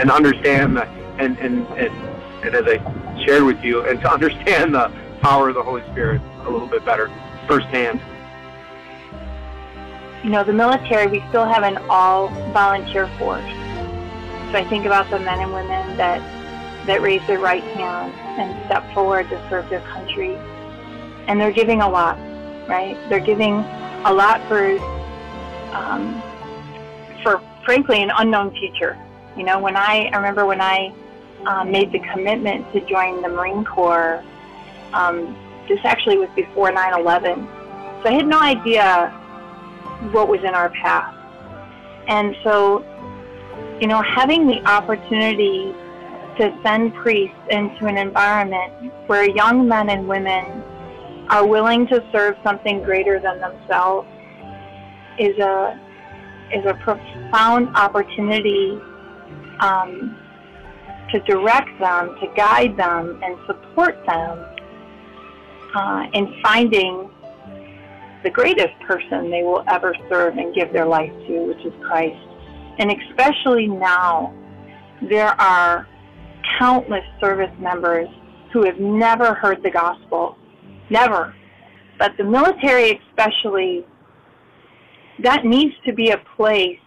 and 0.00 0.10
understand 0.12 0.76
the, 0.76 0.86
and, 1.18 1.36
and 1.38 1.66
and 1.76 1.90
and 2.44 2.54
as 2.54 2.62
I 2.66 3.24
shared 3.26 3.42
with 3.42 3.62
you, 3.64 3.84
and 3.86 4.00
to 4.00 4.12
understand 4.12 4.74
the 4.74 4.92
power 5.20 5.48
of 5.48 5.56
the 5.56 5.62
Holy 5.62 5.82
Spirit 5.90 6.22
a 6.46 6.50
little 6.50 6.66
bit 6.66 6.84
better 6.84 7.10
firsthand. 7.46 8.00
You 10.22 10.30
know, 10.30 10.44
the 10.44 10.52
military, 10.52 11.06
we 11.06 11.24
still 11.28 11.46
have 11.46 11.62
an 11.62 11.78
all 11.88 12.28
volunteer 12.52 13.08
force. 13.18 13.44
So 14.50 14.58
I 14.58 14.66
think 14.68 14.84
about 14.84 15.08
the 15.10 15.18
men 15.18 15.40
and 15.40 15.52
women 15.52 15.96
that 15.96 16.20
that 16.86 17.02
raise 17.02 17.24
their 17.26 17.38
right 17.38 17.62
hand 17.62 18.12
and 18.40 18.66
step 18.66 18.82
forward 18.92 19.28
to 19.28 19.48
serve 19.48 19.68
their 19.68 19.80
country. 19.82 20.34
And 21.26 21.40
they're 21.40 21.52
giving 21.52 21.82
a 21.82 21.88
lot, 21.88 22.18
right? 22.68 22.96
They're 23.08 23.20
giving 23.20 23.54
a 24.04 24.12
lot 24.12 24.40
for 24.48 24.78
um, 25.72 26.20
for 27.22 27.40
frankly 27.64 28.02
an 28.02 28.10
unknown 28.18 28.50
future. 28.52 28.98
You 29.36 29.44
know, 29.44 29.58
when 29.58 29.76
I, 29.76 30.10
I 30.12 30.16
remember 30.16 30.44
when 30.44 30.60
I 30.60 30.92
um, 31.46 31.70
made 31.70 31.92
the 31.92 32.00
commitment 32.12 32.70
to 32.72 32.80
join 32.86 33.22
the 33.22 33.28
Marine 33.28 33.64
Corps, 33.64 34.24
um, 34.92 35.36
this 35.70 35.78
actually 35.84 36.18
was 36.18 36.28
before 36.34 36.72
9/11, 36.72 37.46
so 38.02 38.10
I 38.10 38.12
had 38.12 38.26
no 38.26 38.40
idea 38.40 39.08
what 40.12 40.28
was 40.28 40.40
in 40.40 40.54
our 40.54 40.70
path. 40.70 41.14
And 42.08 42.34
so, 42.42 42.84
you 43.80 43.86
know, 43.86 44.02
having 44.02 44.46
the 44.48 44.60
opportunity 44.66 45.72
to 46.38 46.58
send 46.64 46.92
priests 46.94 47.36
into 47.50 47.86
an 47.86 47.96
environment 47.96 48.92
where 49.06 49.30
young 49.30 49.68
men 49.68 49.90
and 49.90 50.08
women 50.08 50.44
are 51.28 51.46
willing 51.46 51.86
to 51.86 52.02
serve 52.10 52.34
something 52.42 52.82
greater 52.82 53.20
than 53.20 53.38
themselves 53.40 54.08
is 55.18 55.38
a 55.38 55.78
is 56.52 56.64
a 56.66 56.74
profound 56.82 57.68
opportunity 57.76 58.80
um, 59.60 60.16
to 61.12 61.20
direct 61.20 61.70
them, 61.78 62.16
to 62.20 62.26
guide 62.36 62.76
them, 62.76 63.20
and 63.22 63.38
support 63.46 64.04
them 64.04 64.49
uh, 65.74 66.06
in 66.12 66.34
finding 66.42 67.10
the 68.22 68.30
greatest 68.30 68.78
person 68.86 69.30
they 69.30 69.42
will 69.42 69.64
ever 69.68 69.94
serve 70.08 70.36
and 70.36 70.54
give 70.54 70.72
their 70.72 70.86
life 70.86 71.12
to, 71.26 71.46
which 71.46 71.64
is 71.64 71.72
Christ. 71.82 72.16
And 72.78 72.92
especially 72.92 73.66
now, 73.66 74.34
there 75.08 75.40
are 75.40 75.86
countless 76.58 77.04
service 77.20 77.52
members 77.58 78.08
who 78.52 78.64
have 78.64 78.78
never 78.78 79.34
heard 79.34 79.62
the 79.62 79.70
gospel. 79.70 80.36
Never. 80.90 81.34
But 81.98 82.12
the 82.18 82.24
military, 82.24 83.00
especially, 83.08 83.86
that 85.22 85.44
needs 85.44 85.74
to 85.86 85.92
be 85.92 86.10
a 86.10 86.18
place 86.36 86.78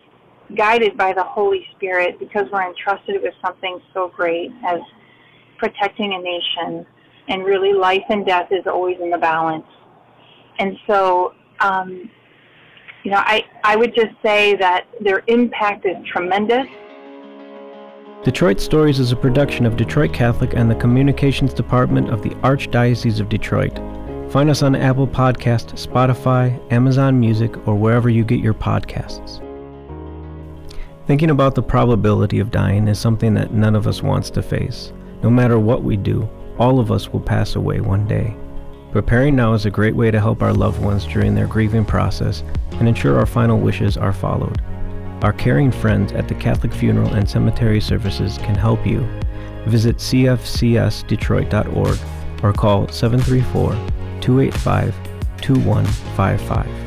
guided 0.55 0.97
by 0.97 1.13
the 1.13 1.23
Holy 1.23 1.65
Spirit 1.75 2.19
because 2.19 2.45
we're 2.51 2.67
entrusted 2.67 3.21
with 3.21 3.33
something 3.43 3.79
so 3.93 4.11
great 4.15 4.51
as 4.65 4.79
protecting 5.57 6.13
a 6.13 6.19
nation. 6.19 6.85
And 7.27 7.43
really, 7.43 7.73
life 7.73 8.03
and 8.09 8.25
death 8.25 8.49
is 8.51 8.67
always 8.67 8.97
in 9.01 9.09
the 9.09 9.17
balance. 9.17 9.65
And 10.59 10.77
so, 10.87 11.33
um, 11.59 12.09
you 13.03 13.11
know, 13.11 13.17
I, 13.17 13.45
I 13.63 13.75
would 13.75 13.95
just 13.95 14.13
say 14.23 14.55
that 14.57 14.87
their 15.01 15.23
impact 15.27 15.85
is 15.85 15.95
tremendous. 16.05 16.67
Detroit 18.23 18.61
Stories 18.61 18.99
is 18.99 19.11
a 19.11 19.17
production 19.17 19.65
of 19.65 19.75
Detroit 19.75 20.13
Catholic 20.13 20.53
and 20.53 20.71
the 20.71 20.75
Communications 20.75 21.53
Department 21.53 22.09
of 22.09 22.21
the 22.21 22.29
Archdiocese 22.35 23.19
of 23.19 23.27
Detroit. 23.27 23.77
Find 24.31 24.49
us 24.49 24.63
on 24.63 24.75
Apple 24.75 25.07
Podcast, 25.07 25.73
Spotify, 25.73 26.57
Amazon 26.71 27.19
Music, 27.19 27.67
or 27.67 27.75
wherever 27.75 28.09
you 28.09 28.23
get 28.23 28.39
your 28.39 28.53
podcasts. 28.53 29.41
Thinking 31.05 31.31
about 31.31 31.53
the 31.53 31.61
probability 31.61 32.39
of 32.39 32.49
dying 32.49 32.87
is 32.87 32.97
something 32.97 33.33
that 33.33 33.53
none 33.53 33.75
of 33.75 33.87
us 33.87 34.01
wants 34.01 34.29
to 34.31 34.41
face. 34.41 34.93
No 35.21 35.29
matter 35.29 35.59
what 35.59 35.83
we 35.83 35.97
do, 35.97 36.29
all 36.57 36.79
of 36.79 36.91
us 36.91 37.09
will 37.09 37.19
pass 37.19 37.55
away 37.55 37.81
one 37.81 38.07
day. 38.07 38.35
Preparing 38.91 39.35
now 39.35 39.53
is 39.53 39.65
a 39.65 39.71
great 39.71 39.95
way 39.95 40.11
to 40.11 40.19
help 40.19 40.43
our 40.43 40.53
loved 40.53 40.81
ones 40.81 41.05
during 41.05 41.33
their 41.33 41.47
grieving 41.47 41.83
process 41.83 42.43
and 42.73 42.87
ensure 42.87 43.17
our 43.17 43.25
final 43.25 43.59
wishes 43.59 43.97
are 43.97 44.13
followed. 44.13 44.61
Our 45.23 45.33
caring 45.33 45.71
friends 45.71 46.11
at 46.11 46.27
the 46.27 46.35
Catholic 46.35 46.73
Funeral 46.73 47.13
and 47.13 47.27
Cemetery 47.29 47.81
Services 47.81 48.37
can 48.39 48.55
help 48.55 48.85
you. 48.85 48.99
Visit 49.65 49.97
cfcsdetroit.org 49.97 51.97
or 52.43 52.53
call 52.53 52.87
734 52.89 53.71
285 54.21 54.95
2155. 55.41 56.82